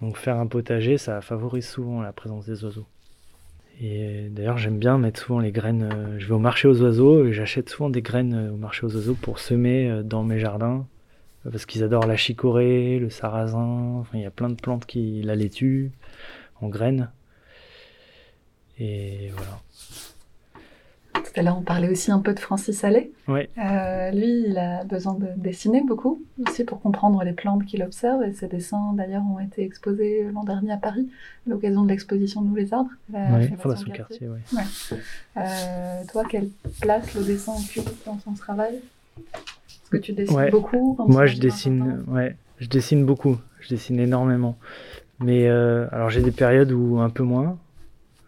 Donc, 0.00 0.16
faire 0.16 0.36
un 0.36 0.46
potager, 0.46 0.98
ça 0.98 1.20
favorise 1.22 1.68
souvent 1.68 2.02
la 2.02 2.12
présence 2.12 2.46
des 2.46 2.64
oiseaux. 2.64 2.86
Et 3.80 4.28
d'ailleurs, 4.30 4.58
j'aime 4.58 4.78
bien 4.78 4.98
mettre 4.98 5.20
souvent 5.20 5.40
les 5.40 5.52
graines. 5.52 5.88
euh, 5.92 6.18
je 6.18 6.26
vais 6.26 6.34
au 6.34 6.38
marché 6.38 6.68
aux 6.68 6.80
oiseaux 6.82 7.26
et 7.26 7.32
j'achète 7.32 7.68
souvent 7.68 7.90
des 7.90 8.02
graines 8.02 8.34
euh, 8.34 8.52
au 8.52 8.56
marché 8.56 8.86
aux 8.86 8.94
oiseaux 8.94 9.14
pour 9.14 9.38
semer 9.38 9.90
euh, 9.90 10.02
dans 10.02 10.22
mes 10.22 10.38
jardins. 10.38 10.86
Parce 11.50 11.66
qu'ils 11.66 11.82
adorent 11.82 12.06
la 12.06 12.16
chicorée, 12.16 12.98
le 12.98 13.10
sarrasin. 13.10 13.98
Enfin, 14.00 14.18
il 14.18 14.22
y 14.22 14.26
a 14.26 14.30
plein 14.30 14.48
de 14.48 14.54
plantes 14.54 14.86
qui 14.86 15.20
la 15.22 15.34
laitue 15.34 15.92
en 16.60 16.68
graines. 16.68 17.10
Et 18.78 19.30
voilà. 19.36 19.60
Tout 21.34 21.40
à 21.40 21.42
l'heure, 21.42 21.58
on 21.58 21.62
parlait 21.62 21.88
aussi 21.88 22.12
un 22.12 22.20
peu 22.20 22.32
de 22.32 22.38
Francis 22.38 22.84
Allais. 22.84 23.10
Ouais. 23.26 23.50
Euh, 23.58 24.12
lui, 24.12 24.44
il 24.46 24.56
a 24.56 24.84
besoin 24.84 25.14
de 25.14 25.26
dessiner 25.36 25.82
beaucoup, 25.82 26.22
aussi 26.46 26.62
pour 26.62 26.80
comprendre 26.80 27.24
les 27.24 27.32
plantes 27.32 27.64
qu'il 27.64 27.82
observe. 27.82 28.22
Et 28.22 28.32
ses 28.32 28.46
dessins, 28.46 28.92
d'ailleurs, 28.92 29.24
ont 29.34 29.40
été 29.40 29.64
exposés 29.64 30.28
l'an 30.32 30.44
dernier 30.44 30.70
à 30.70 30.76
Paris, 30.76 31.08
à 31.46 31.50
l'occasion 31.50 31.82
de 31.82 31.88
l'exposition 31.88 32.40
Nous 32.40 32.54
les 32.54 32.72
arbres. 32.72 32.90
Fondation 33.10 33.56
Fondation 33.56 33.90
Cartier. 33.90 34.28
Cartier, 34.28 34.28
ouais. 34.28 34.96
Euh, 35.38 36.02
toi, 36.12 36.22
quelle 36.30 36.50
place 36.80 37.12
le 37.14 37.24
dessin 37.24 37.54
occupe 37.54 37.90
dans 38.06 38.14
ton 38.14 38.34
travail? 38.34 38.74
Est-ce 39.18 39.90
que 39.90 39.96
tu 39.96 40.12
dessines 40.12 40.36
Ouais. 40.36 40.50
beaucoup 40.52 40.96
Moi, 41.08 41.26
je 41.26 41.38
dessine, 41.38 42.04
ouais, 42.06 42.36
je 42.60 42.68
dessine 42.68 43.04
beaucoup. 43.04 43.38
Je 43.58 43.70
dessine 43.70 43.98
énormément. 43.98 44.56
Mais 45.18 45.48
euh, 45.48 45.86
alors, 45.90 46.10
j'ai 46.10 46.22
des 46.22 46.30
périodes 46.30 46.70
où 46.70 47.00
un 47.00 47.10
peu 47.10 47.24
moins. 47.24 47.58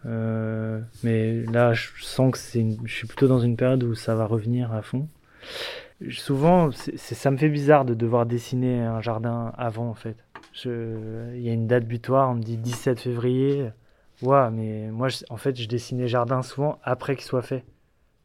Euh, 0.07 0.79
mais 1.03 1.43
là, 1.43 1.73
je 1.73 1.89
sens 2.01 2.31
que 2.31 2.37
c'est, 2.37 2.65
je 2.85 2.93
suis 2.93 3.07
plutôt 3.07 3.27
dans 3.27 3.39
une 3.39 3.57
période 3.57 3.83
où 3.83 3.93
ça 3.95 4.15
va 4.15 4.25
revenir 4.25 4.73
à 4.73 4.81
fond. 4.81 5.07
Souvent, 6.11 6.69
ça 6.95 7.31
me 7.31 7.37
fait 7.37 7.49
bizarre 7.49 7.83
de 7.83 7.93
devoir 7.95 8.25
dessiner 8.25 8.81
un 8.81 9.01
jardin 9.01 9.51
avant, 9.57 9.89
en 9.89 9.95
fait. 9.95 10.15
Il 10.65 11.41
y 11.41 11.49
a 11.49 11.53
une 11.53 11.67
date 11.67 11.85
butoir, 11.85 12.29
on 12.29 12.35
me 12.35 12.41
dit 12.43 12.57
17 12.57 12.99
février. 12.99 13.69
Ouais, 14.21 14.49
mais 14.51 14.89
moi, 14.91 15.09
je- 15.09 15.23
en 15.29 15.37
fait, 15.37 15.55
je 15.59 15.67
dessine 15.67 15.99
les 15.99 16.07
jardins 16.07 16.41
souvent 16.41 16.79
après 16.83 17.15
qu'ils 17.15 17.25
soient 17.25 17.41
faits. 17.41 17.63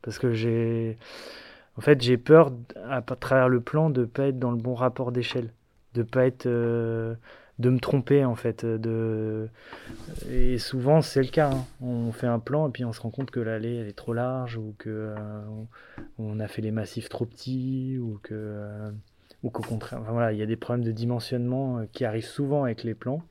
Parce 0.03 0.19
que 0.19 0.33
j'ai, 0.33 0.99
en 1.77 1.81
fait, 1.81 2.01
j'ai 2.03 2.17
peur, 2.19 2.53
à 2.89 3.03
travers 3.03 3.49
le 3.49 3.61
plan, 3.61 3.91
de 3.91 4.05
pas 4.05 4.29
être 4.29 4.39
dans 4.39 4.51
le 4.51 4.57
bon 4.59 4.75
rapport 4.75 5.13
d'échelle, 5.13 5.51
de 5.95 6.03
pas 6.03 6.27
être, 6.27 6.47
euh, 6.47 7.15
de 7.59 7.71
me 7.71 7.79
tromper 7.79 8.25
en 8.25 8.35
fait, 8.35 8.65
euh, 8.65 8.79
de, 8.79 9.49
et 10.31 10.59
souvent 10.59 11.01
c'est 11.03 11.23
le 11.23 11.29
cas. 11.29 11.51
hein. 11.51 11.65
On 11.81 12.11
fait 12.13 12.27
un 12.27 12.39
plan 12.39 12.69
et 12.69 12.73
puis 12.73 12.85
on 12.85 12.93
se 12.93 13.01
rend 13.01 13.11
compte 13.11 13.31
que 13.31 13.41
l'allée 13.41 13.77
elle 13.77 13.89
est 13.89 13.97
trop 13.97 14.15
large 14.15 14.57
ou 14.57 14.75
que 14.79 14.89
euh, 14.91 15.15
on 16.19 16.41
a 16.41 16.49
fait 16.49 16.63
les 16.63 16.71
massifs 16.71 17.09
trop 17.09 17.27
petits 17.27 17.99
ou 17.99 18.19
que, 18.23 18.35
euh, 18.35 18.91
ou 19.43 19.51
qu'au 19.51 19.63
contraire, 19.63 20.01
enfin, 20.01 20.13
voilà, 20.13 20.33
il 20.33 20.39
y 20.39 20.43
a 20.43 20.47
des 20.47 20.57
problèmes 20.57 20.85
de 20.85 20.93
dimensionnement 20.93 21.85
qui 21.93 22.05
arrivent 22.05 22.25
souvent 22.25 22.65
avec 22.65 22.85
les 22.85 22.95
plans. 22.95 23.23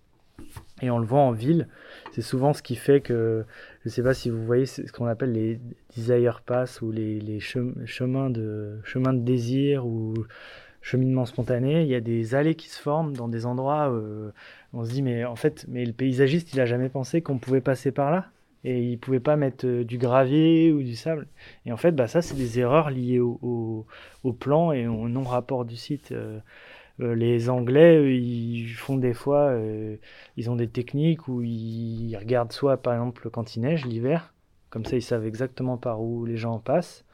Et 0.82 0.90
on 0.90 0.98
le 0.98 1.06
voit 1.06 1.20
en 1.22 1.32
ville, 1.32 1.68
c'est 2.14 2.24
souvent 2.24 2.54
ce 2.54 2.64
qui 2.64 2.76
fait 2.76 3.00
que, 3.00 3.46
je 3.84 3.90
ne 3.90 3.92
sais 3.92 4.02
pas 4.02 4.16
si 4.16 4.30
vous 4.32 4.44
voyez 4.44 4.66
ce 4.66 4.92
qu'on 4.92 5.06
appelle 5.06 5.34
les 5.34 5.60
desire 5.96 6.42
paths 6.42 6.82
ou 6.82 6.92
les, 6.92 7.20
les 7.20 7.40
chem- 7.40 7.86
chemins, 7.86 8.32
de, 8.32 8.80
chemins 8.84 9.14
de 9.14 9.20
désir 9.22 9.86
ou 9.86 10.16
cheminement 10.82 11.26
spontané. 11.26 11.84
Il 11.84 11.88
y 11.88 11.96
a 11.96 12.02
des 12.02 12.36
allées 12.36 12.56
qui 12.56 12.70
se 12.70 12.82
forment 12.82 13.16
dans 13.16 13.28
des 13.28 13.46
endroits 13.46 13.92
où 13.92 14.32
on 14.74 14.86
se 14.86 14.92
dit, 14.92 15.02
mais 15.02 15.26
en 15.26 15.36
fait, 15.36 15.66
mais 15.68 15.86
le 15.86 15.94
paysagiste, 15.94 16.54
il 16.54 16.60
a 16.60 16.66
jamais 16.66 16.90
pensé 16.90 17.22
qu'on 17.22 17.38
pouvait 17.38 17.62
passer 17.62 17.92
par 17.92 18.12
là. 18.12 18.28
Et 18.64 18.80
il 18.84 19.00
pouvait 19.00 19.20
pas 19.20 19.38
mettre 19.38 19.66
euh, 19.66 19.84
du 19.84 19.98
gravier 19.98 20.72
ou 20.72 20.84
du 20.84 20.96
sable. 20.96 21.28
Et 21.66 21.72
en 21.72 21.78
fait, 21.78 21.94
bah, 21.94 22.08
ça, 22.08 22.22
c'est 22.22 22.36
des 22.36 22.60
erreurs 22.60 22.92
liées 22.92 23.20
au, 23.20 23.88
au, 24.24 24.34
plan 24.34 24.72
et 24.72 24.86
au 24.86 25.10
non-rapport 25.10 25.66
du 25.66 25.76
site. 25.76 26.12
Euh, 26.12 26.40
euh, 27.02 27.16
les 27.16 27.50
Anglais, 27.50 28.18
ils 28.18 28.70
font 28.74 28.98
des 28.98 29.14
fois, 29.14 29.50
euh, 29.50 29.98
ils 30.38 30.50
ont 30.50 30.56
des 30.56 30.68
techniques 30.68 31.28
où 31.28 31.42
ils 31.42 32.16
regardent 32.18 32.52
soit 32.52 32.78
par 32.78 32.94
exemple 32.94 33.30
quand 33.30 33.56
il 33.56 33.62
neige 33.62 33.86
l'hiver, 33.86 34.34
comme 34.70 34.86
ça 34.86 34.96
ils 34.98 35.02
savent 35.02 35.26
exactement 35.26 35.78
par 35.78 36.02
où 36.02 36.26
les 36.26 36.38
gens 36.38 36.60
passent, 36.60 37.06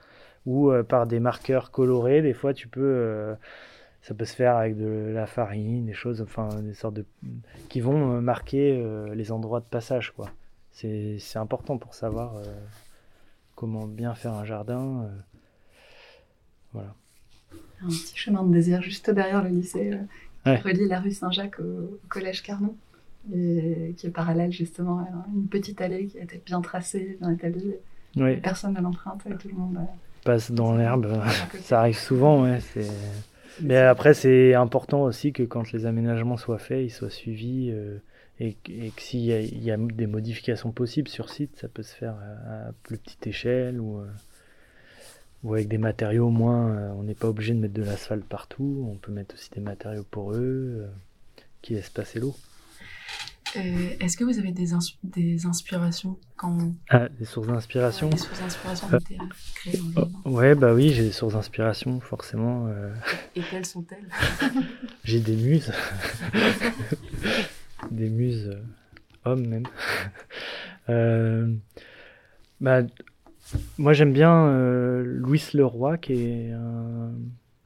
ou 0.47 0.71
euh, 0.71 0.81
par 0.81 1.05
des 1.05 1.19
marqueurs 1.19 1.69
colorés. 1.69 2.23
Des 2.23 2.33
fois, 2.33 2.53
tu 2.55 2.67
peux, 2.67 2.81
euh, 2.81 3.35
ça 4.01 4.15
peut 4.15 4.25
se 4.25 4.33
faire 4.35 4.55
avec 4.57 4.75
de 4.77 5.11
la 5.13 5.27
farine, 5.27 5.85
des 5.85 5.93
choses, 5.93 6.21
enfin 6.21 6.49
des 6.61 6.73
sortes 6.73 6.95
de, 6.95 7.05
qui 7.69 7.79
vont 7.81 8.13
euh, 8.15 8.21
marquer 8.21 8.81
euh, 8.81 9.13
les 9.13 9.31
endroits 9.31 9.59
de 9.59 9.65
passage, 9.65 10.11
quoi. 10.11 10.29
C'est 10.71 11.19
important 11.35 11.77
pour 11.77 11.93
savoir 11.95 12.37
euh, 12.37 12.43
comment 13.55 13.85
bien 13.87 14.13
faire 14.15 14.33
un 14.33 14.45
jardin. 14.45 15.03
euh, 15.03 15.09
voilà. 16.73 16.93
Un 17.81 17.87
petit 17.87 18.15
chemin 18.17 18.43
de 18.43 18.51
désir 18.53 18.81
juste 18.81 19.09
derrière 19.11 19.43
le 19.43 19.49
lycée 19.49 19.97
Ouais. 20.45 20.57
qui 20.61 20.63
relie 20.67 20.87
la 20.87 20.99
rue 21.01 21.11
Saint-Jacques 21.11 21.59
au, 21.59 21.63
au 21.63 21.99
collège 22.09 22.41
Carnot. 22.41 22.75
Et 23.35 23.93
qui 23.97 24.07
est 24.07 24.11
parallèle 24.11 24.53
justement 24.53 24.99
à 24.99 25.07
une 25.35 25.47
petite 25.47 25.81
allée 25.81 26.05
qui 26.07 26.17
a 26.19 26.23
été 26.23 26.41
bien 26.45 26.61
tracée, 26.61 27.17
bien 27.19 27.31
établie. 27.31 27.73
Oui, 28.15 28.37
Personne 28.37 28.73
ne 28.73 28.79
l'emprunte 28.79 29.23
tout 29.39 29.47
le 29.49 29.53
monde. 29.55 29.79
Passe 30.27 30.51
dans 30.51 30.75
l'herbe. 30.75 31.07
côté. 31.51 31.63
Ça 31.63 31.79
arrive 31.79 31.97
souvent, 31.97 32.43
ouais. 32.43 32.59
Mais 33.61 33.77
après, 33.77 34.13
c'est 34.13 34.53
important 34.53 35.01
aussi 35.03 35.33
que 35.33 35.43
quand 35.43 35.71
les 35.71 35.85
aménagements 35.85 36.37
soient 36.37 36.59
faits, 36.59 36.85
ils 36.85 36.91
soient 36.91 37.09
suivis 37.09 37.71
euh, 37.71 37.97
et, 38.39 38.53
que- 38.53 38.71
et 38.71 38.89
que 38.95 39.01
s'il 39.01 39.21
y, 39.21 39.63
y 39.65 39.71
a 39.71 39.77
des 39.77 40.05
modifications 40.07 40.71
possibles 40.71 41.07
sur 41.07 41.29
site, 41.29 41.57
ça 41.59 41.67
peut 41.67 41.81
se 41.83 41.95
faire 41.95 42.15
à, 42.47 42.67
à 42.67 42.71
plus 42.83 42.97
petite 42.99 43.25
échelle 43.25 43.79
ou, 43.79 43.99
euh, 43.99 44.05
ou 45.43 45.53
avec 45.55 45.67
des 45.67 45.77
matériaux 45.79 46.29
moins. 46.29 46.69
euh, 46.69 46.91
on 46.97 47.03
n'est 47.03 47.15
pas 47.15 47.29
obligé 47.29 47.53
de 47.53 47.59
mettre 47.59 47.73
de 47.73 47.83
l'asphalte 47.83 48.25
partout. 48.25 48.87
On 48.91 48.95
peut 48.97 49.11
mettre 49.11 49.33
aussi 49.35 49.49
des 49.51 49.61
matériaux 49.61 50.05
poreux 50.09 50.85
qui 51.63 51.73
laissent 51.73 51.89
passer 51.89 52.19
l'eau. 52.19 52.35
Euh, 53.55 53.89
Est-ce 53.99 54.17
que 54.17 54.23
vous 54.23 54.37
avez 54.39 54.51
des, 54.51 54.73
ins- 54.73 54.79
des 55.03 55.45
inspirations 55.45 56.17
quand 56.35 56.57
Ah, 56.89 57.07
des 57.09 57.25
sources 57.25 57.47
d'inspiration. 57.47 58.09
des 58.09 58.17
sources 58.17 58.39
d'inspiration 58.39 58.87
euh, 58.93 58.97
créées 59.55 59.77
dans 59.77 60.01
le 60.01 60.07
Oh, 60.25 60.29
ouais, 60.31 60.53
bah 60.55 60.73
oui, 60.73 60.89
j'ai 60.89 61.03
des 61.03 61.11
sources 61.11 61.33
d'inspiration, 61.33 61.99
forcément. 61.99 62.67
euh, 62.67 62.93
Et 63.35 63.41
quelles 63.49 63.65
sont-elles? 63.65 64.07
J'ai 65.03 65.19
des 65.21 65.35
muses. 65.35 65.71
des 67.91 68.09
muses 68.09 68.49
euh, 68.49 68.61
hommes 69.25 69.47
même. 69.47 69.67
Bah, 72.59 72.81
moi 73.77 73.93
j'aime 73.93 74.13
bien 74.13 74.51
Louis 75.03 75.43
Leroy 75.53 75.97
qui 75.99 76.13
est 76.13 76.51
un 76.51 77.11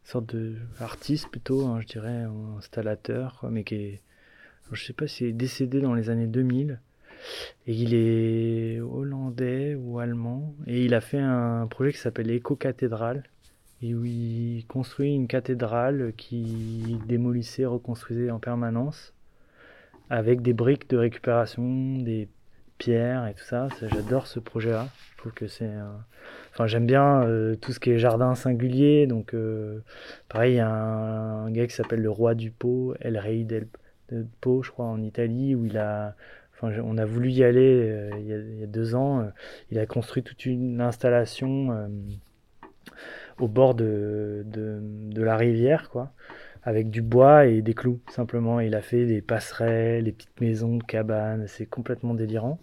sorte 0.04 0.36
de 0.36 0.58
artiste 0.82 1.30
plutôt, 1.30 1.66
hein, 1.68 1.80
je 1.82 1.88
dirais, 1.88 2.26
installateur, 2.58 3.38
quoi, 3.40 3.50
mais 3.50 3.64
qui 3.64 3.76
est, 3.76 4.02
je 4.74 4.86
sais 4.86 4.94
pas 4.94 5.08
s'il 5.08 5.28
est 5.28 5.34
décédé 5.34 5.82
dans 5.82 5.94
les 5.94 6.10
années 6.10 6.28
2000. 6.28 6.80
Et 7.68 7.74
il 7.74 7.94
est 7.94 8.80
hollandais 8.80 9.76
ou 9.76 10.00
allemand. 10.00 10.56
Et 10.68 10.86
il 10.86 10.94
a 10.94 11.02
fait 11.02 11.20
un 11.20 11.68
projet 11.68 11.92
qui 11.92 12.00
s'appelle 12.00 12.32
Éco-Cathédrale. 12.32 13.24
Où 13.84 14.06
il 14.06 14.66
construit 14.68 15.16
une 15.16 15.28
cathédrale 15.28 16.14
qui 16.16 17.00
démolissait, 17.08 17.66
reconstruisait 17.66 18.30
en 18.32 18.40
permanence. 18.40 19.14
avec 20.10 20.42
des 20.42 20.54
briques 20.54 20.90
de 20.90 20.98
récupération, 20.98 21.98
des 21.98 22.28
pierres 22.78 23.28
et 23.28 23.34
tout 23.34 23.44
ça. 23.44 23.70
J'adore 23.82 24.28
ce 24.28 24.40
projet-là. 24.40 24.90
Je 25.14 25.18
trouve 25.18 25.32
que 25.34 25.48
c'est. 25.48 25.72
Enfin, 26.52 26.68
j'aime 26.68 26.86
bien 26.86 27.24
euh, 27.24 27.56
tout 27.56 27.72
ce 27.72 27.80
qui 27.80 27.92
est 27.92 28.00
jardin 28.00 28.36
singulier. 28.36 29.08
Donc, 29.08 29.34
euh, 29.34 29.80
pareil, 30.28 30.54
il 30.54 30.58
y 30.58 30.60
a 30.60 30.70
un, 30.70 31.46
un 31.46 31.52
gars 31.52 31.66
qui 31.66 31.74
s'appelle 31.74 32.02
le 32.02 32.10
roi 32.10 32.36
du 32.36 32.52
pot, 32.52 32.94
El 33.00 33.18
Rey 33.18 33.44
del, 33.46 33.68
del 34.12 34.28
Po, 34.42 34.62
je 34.64 34.72
crois, 34.72 34.86
en 34.86 35.02
Italie, 35.02 35.56
où 35.56 35.66
il 35.66 35.78
a. 35.78 36.16
Enfin, 36.54 36.72
on 36.84 36.98
a 36.98 37.06
voulu 37.06 37.32
y 37.32 37.44
aller 37.44 37.90
euh, 37.90 38.10
il, 38.20 38.60
y 38.60 38.64
a, 38.64 38.68
deux 38.68 38.96
ans. 38.96 39.22
Euh, 39.22 39.30
Il 39.72 39.80
a 39.80 39.86
construit 39.86 40.24
toute 40.24 40.46
une 40.46 40.82
installation 40.82 41.72
euh, 41.72 41.88
au 43.40 43.48
bord 43.48 43.74
de, 43.74 44.44
de, 44.46 44.80
de 44.82 45.24
la 45.24 45.38
rivière, 45.38 45.90
quoi, 45.90 46.14
avec 46.64 46.90
du 46.90 47.02
bois 47.02 47.46
et 47.48 47.62
des 47.62 47.74
clous, 47.74 48.00
simplement. 48.10 48.60
Il 48.60 48.76
a 48.76 48.82
fait 48.82 49.06
des 49.06 49.22
passerelles, 49.22 50.04
des 50.04 50.12
petites 50.12 50.40
maisons, 50.42 50.80
cabanes. 50.80 51.46
C'est 51.48 51.66
complètement 51.66 52.14
délirant. 52.14 52.60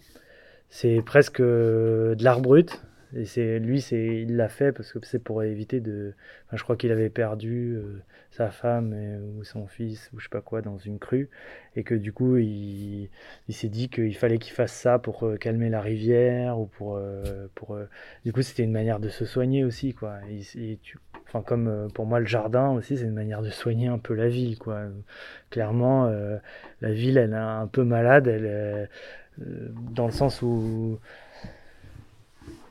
C'est 0.69 1.01
presque 1.05 1.41
de 1.41 2.15
l'art 2.19 2.41
brut. 2.41 2.81
Et 3.15 3.25
c'est 3.25 3.59
lui, 3.59 3.81
c'est 3.81 4.21
il 4.23 4.35
l'a 4.35 4.49
fait 4.49 4.71
parce 4.71 4.91
que 4.93 4.99
c'est 5.03 5.19
pour 5.23 5.41
éviter 5.43 5.79
de. 5.79 6.13
Je 6.53 6.61
crois 6.63 6.75
qu'il 6.77 6.91
avait 6.91 7.09
perdu 7.09 7.73
euh, 7.75 7.99
sa 8.31 8.49
femme 8.51 8.93
et- 8.93 9.17
ou 9.39 9.43
son 9.43 9.65
fils 9.67 10.09
ou 10.13 10.19
je 10.19 10.25
sais 10.25 10.29
pas 10.29 10.41
quoi 10.41 10.61
dans 10.61 10.77
une 10.77 10.99
crue 10.99 11.29
et 11.75 11.83
que 11.83 11.95
du 11.95 12.13
coup 12.13 12.37
il, 12.37 13.09
s'est 13.49 13.69
dit 13.69 13.89
qu'il 13.89 14.15
fallait 14.15 14.37
qu'il 14.37 14.53
fasse 14.53 14.73
ça 14.73 14.99
pour 14.99 15.23
euh, 15.25 15.37
calmer 15.37 15.69
la 15.69 15.81
rivière 15.81 16.59
ou 16.59 16.67
pour 16.67 16.97
euh, 16.97 17.47
pour. 17.55 17.73
euh, 17.75 17.85
Du 18.25 18.31
coup, 18.33 18.41
c'était 18.43 18.63
une 18.63 18.71
manière 18.71 18.99
de 18.99 19.09
se 19.09 19.25
soigner 19.25 19.63
aussi 19.63 19.93
quoi. 19.93 20.19
Enfin, 21.27 21.41
comme 21.41 21.67
euh, 21.67 21.87
pour 21.89 22.05
moi 22.05 22.19
le 22.19 22.25
jardin 22.25 22.69
aussi, 22.71 22.97
c'est 22.97 23.03
une 23.05 23.13
manière 23.13 23.41
de 23.41 23.49
soigner 23.49 23.87
un 23.87 23.99
peu 23.99 24.13
la 24.15 24.29
ville 24.29 24.57
quoi. 24.57 24.83
Clairement, 25.49 26.05
euh, 26.07 26.37
la 26.81 26.91
ville, 26.91 27.17
elle 27.17 27.33
est 27.33 27.35
un 27.35 27.67
peu 27.67 27.83
malade, 27.83 28.27
elle 28.27 28.45
euh, 28.45 29.69
dans 29.91 30.05
le 30.05 30.11
sens 30.11 30.41
où 30.41 30.99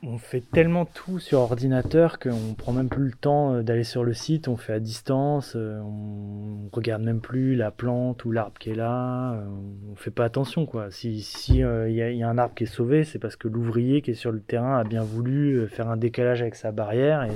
on 0.01 0.17
fait 0.17 0.41
tellement 0.41 0.85
tout 0.85 1.19
sur 1.19 1.39
ordinateur 1.39 2.19
qu'on 2.19 2.53
prend 2.57 2.71
même 2.71 2.87
plus 2.87 3.05
le 3.05 3.11
temps 3.13 3.53
euh, 3.55 3.63
d'aller 3.63 3.83
sur 3.83 4.03
le 4.03 4.13
site, 4.13 4.47
on 4.47 4.55
fait 4.55 4.73
à 4.73 4.79
distance, 4.79 5.53
euh, 5.55 5.79
on 5.81 6.69
regarde 6.71 7.01
même 7.03 7.19
plus 7.19 7.55
la 7.55 7.69
plante 7.71 8.23
ou 8.23 8.31
l'arbre 8.31 8.57
qui 8.59 8.69
est 8.69 8.75
là, 8.75 9.33
euh, 9.33 9.45
on 9.91 9.95
fait 9.95 10.11
pas 10.11 10.25
attention 10.25 10.65
quoi. 10.65 10.89
Si 10.91 11.21
si 11.21 11.63
euh, 11.63 11.89
il 11.89 11.95
y, 11.95 12.23
a- 12.23 12.27
un 12.29 12.37
arbre 12.37 12.55
qui 12.55 12.63
est 12.63 12.67
sauvé, 12.67 13.03
c'est 13.03 13.19
parce 13.19 13.35
que 13.35 13.47
l'ouvrier 13.47 14.01
qui 14.01 14.11
est 14.11 14.15
sur 14.15 14.31
le 14.31 14.39
terrain 14.39 14.77
a 14.79 14.83
bien 14.83 15.03
voulu 15.03 15.67
faire 15.67 15.89
un 15.89 15.97
décalage 15.97 16.41
avec 16.41 16.55
sa 16.55 16.71
barrière 16.71 17.27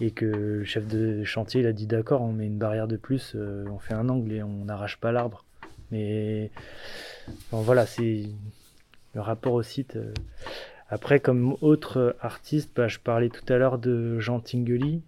et 0.00 0.10
que 0.12 0.24
le 0.24 0.64
chef 0.64 0.86
de 0.88 1.24
chantier 1.24 1.60
il 1.60 1.66
a 1.66 1.72
dit 1.72 1.86
d'accord, 1.86 2.22
on 2.22 2.32
met 2.32 2.46
une 2.46 2.58
barrière 2.58 2.88
de 2.88 2.96
plus, 2.96 3.36
on 3.36 3.78
fait 3.78 3.94
un 3.94 4.08
angle 4.08 4.32
et 4.32 4.42
on 4.42 4.64
n'arrache 4.64 4.96
pas 4.96 5.12
l'arbre. 5.12 5.44
Mais 5.90 6.50
bon, 7.52 7.60
voilà, 7.60 7.84
c'est 7.86 8.24
le 9.14 9.20
rapport 9.20 9.52
au 9.52 9.62
site. 9.62 9.96
Après, 10.94 11.18
comme 11.18 11.56
autre 11.60 12.14
artiste, 12.20 12.70
bah, 12.76 12.86
je 12.86 13.00
parlais 13.00 13.28
tout 13.28 13.52
à 13.52 13.56
l'heure 13.56 13.78
de 13.78 14.20
Jean 14.20 14.38
Tinguely. 14.38 15.02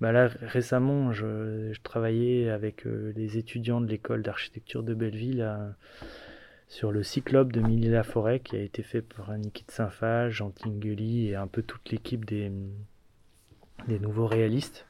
Bah 0.00 0.10
là, 0.10 0.26
récemment, 0.42 1.12
je, 1.12 1.72
travaillais 1.84 2.50
avec 2.50 2.84
euh, 2.88 3.12
les 3.14 3.38
étudiants 3.38 3.80
de 3.80 3.86
l'école 3.86 4.22
d'architecture 4.22 4.82
de 4.82 4.94
Belleville 4.94 5.48
sur 6.66 6.90
le 6.90 7.04
Cyclope 7.04 7.52
de 7.52 7.60
Milly-la-Forêt 7.60 8.40
qui 8.40 8.56
a 8.56 8.60
été 8.60 8.82
fait 8.82 9.00
par 9.00 9.30
Niki 9.38 9.64
de 9.64 9.70
Saint-Phage, 9.70 10.32
Jean 10.32 10.50
Tinguely 10.50 11.28
et 11.28 11.36
un 11.36 11.46
peu 11.46 11.62
toute 11.62 11.88
l'équipe 11.92 12.24
des 12.24 12.50
nouveaux 13.86 14.26
réalistes 14.26 14.87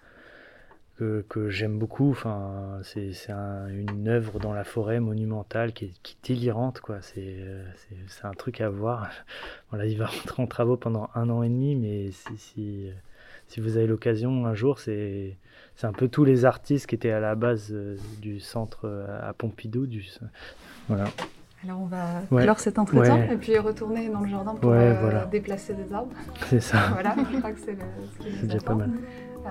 que, 0.99 1.25
que 1.29 1.49
j'aime 1.49 1.79
beaucoup. 1.79 2.11
Enfin, 2.11 2.79
c'est 2.83 3.13
c'est 3.13 3.33
un- 3.33 3.69
une 3.69 4.09
œuvre 4.09 4.39
dans 4.41 4.53
la 4.53 4.65
forêt 4.65 5.01
monumentale 5.01 5.73
qui 5.73 5.87
est, 5.87 5.93
qui 6.03 6.17
est 6.25 6.35
délirante, 6.35 6.81
quoi. 6.81 6.97
C'est 7.01 7.23
euh, 7.25 7.65
c'est- 8.09 8.27
un 8.27 8.33
truc 8.33 8.61
à 8.61 8.69
voir. 8.69 9.09
Voilà, 9.71 9.87
il 9.87 9.97
va 9.99 10.07
rentrer 10.07 10.43
en 10.43 10.47
travaux 10.47 10.77
pendant 10.77 11.09
un 11.15 11.29
an 11.31 11.43
et 11.43 11.49
demi, 11.49 11.77
mais 11.77 12.11
si, 12.11 12.37
si, 12.39 12.91
si 13.49 13.61
vous 13.61 13.77
avez 13.77 13.87
l'occasion 13.87 14.47
un 14.47 14.55
jour, 14.55 14.79
c'est 14.81 15.37
un 15.83 15.93
peu 15.93 16.09
tous 16.09 16.25
les 16.25 16.45
artistes 16.47 16.87
qui 16.87 16.95
étaient 16.95 17.11
à 17.13 17.21
la 17.21 17.35
base 17.35 17.69
euh, 17.71 17.97
du 18.21 18.41
centre 18.41 18.81
euh, 18.87 19.29
à 19.29 19.33
Pompidou. 19.35 19.87
Du, 19.87 20.05
voilà. 20.89 21.05
Alors 21.65 21.81
on 21.83 21.87
va 21.87 22.23
Ouais. 22.31 22.45
clore 22.45 22.61
cet 22.61 22.79
entretien 22.79 23.17
Ouais. 23.17 23.35
et 23.35 23.37
puis 23.37 23.59
retourner 23.59 24.09
dans 24.09 24.21
le 24.21 24.29
jardin 24.29 24.55
pour 24.55 24.71
Ouais, 24.71 24.77
euh, 24.79 25.01
voilà. 25.01 25.27
déplacer 25.27 25.75
des 25.75 25.93
arbres. 25.93 26.13
C'est 26.47 26.61
ça. 26.61 26.79
voilà, 26.93 27.15
je 27.33 27.39
crois 27.39 27.53
que 27.53 27.61
c'est 27.61 27.73
le- 27.73 27.79
ce 28.15 28.19
qui 28.25 28.31
C'est 28.37 28.43
nous 28.43 28.47
déjà 28.49 28.65
pas 28.65 28.75
mal. 28.75 28.91
Euh, 28.91 29.49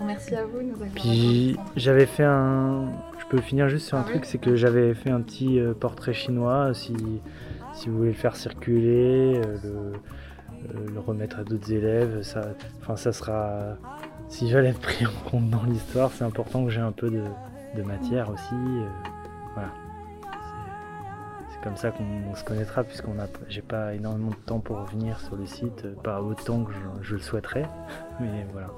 grand 0.00 0.06
merci 0.06 0.34
à 0.34 0.44
vous 0.44 0.62
nous 0.62 0.74
Puis 0.94 1.56
j'avais 1.76 2.06
fait 2.06 2.24
un. 2.24 2.86
Je 3.18 3.26
peux 3.26 3.40
finir 3.40 3.68
juste 3.68 3.86
sur 3.86 3.96
un 3.96 4.00
Ah 4.00 4.04
oui. 4.06 4.12
truc, 4.14 4.24
c'est 4.24 4.38
que 4.38 4.56
j'avais 4.56 4.94
fait 4.94 5.10
un 5.10 5.20
petit 5.20 5.58
euh, 5.60 5.72
portrait 5.74 6.12
chinois. 6.12 6.72
Si, 6.74 6.94
si 7.74 7.88
vous 7.88 7.98
voulez 7.98 8.10
le 8.10 8.14
faire 8.16 8.34
circuler, 8.36 9.36
euh, 9.36 9.56
le, 9.62 9.70
euh, 9.70 10.86
le 10.92 11.00
remettre 11.00 11.38
à 11.38 11.44
d'autres 11.44 11.72
élèves, 11.72 12.22
ça, 12.22 12.40
enfin 12.80 12.96
ça 12.96 13.12
sera. 13.12 13.76
S'ils 14.28 14.52
veulent 14.52 14.66
être 14.66 14.80
pris 14.80 15.06
en 15.06 15.30
compte 15.30 15.50
dans 15.50 15.62
l'histoire, 15.64 16.10
c'est 16.12 16.24
important 16.24 16.64
que 16.64 16.70
j'ai 16.70 16.80
un 16.80 16.92
peu 16.92 17.10
de, 17.10 17.22
de 17.76 17.82
matière 17.82 18.30
aussi. 18.30 18.54
euh, 18.54 18.86
voilà. 19.54 19.70
Comme 21.62 21.76
ça 21.76 21.90
qu'on 21.90 22.34
se 22.34 22.42
connaîtra, 22.42 22.84
puisqu'on 22.84 23.18
a, 23.18 23.26
j'ai 23.48 23.60
pas 23.60 23.94
énormément 23.94 24.30
de 24.30 24.46
temps 24.46 24.60
pour 24.60 24.78
revenir 24.78 25.20
sur 25.20 25.36
le 25.36 25.44
site, 25.44 25.84
euh, 25.84 25.94
pas 26.02 26.22
autant 26.22 26.64
que 26.64 26.72
je, 27.02 27.14
le 27.14 27.20
souhaiterais, 27.20 27.68
mais 28.20 28.46
voilà. 28.52 28.70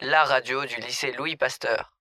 La 0.00 0.24
radio 0.24 0.64
du 0.64 0.76
lycée 0.76 1.12
Louis 1.12 1.36
Pasteur. 1.36 1.93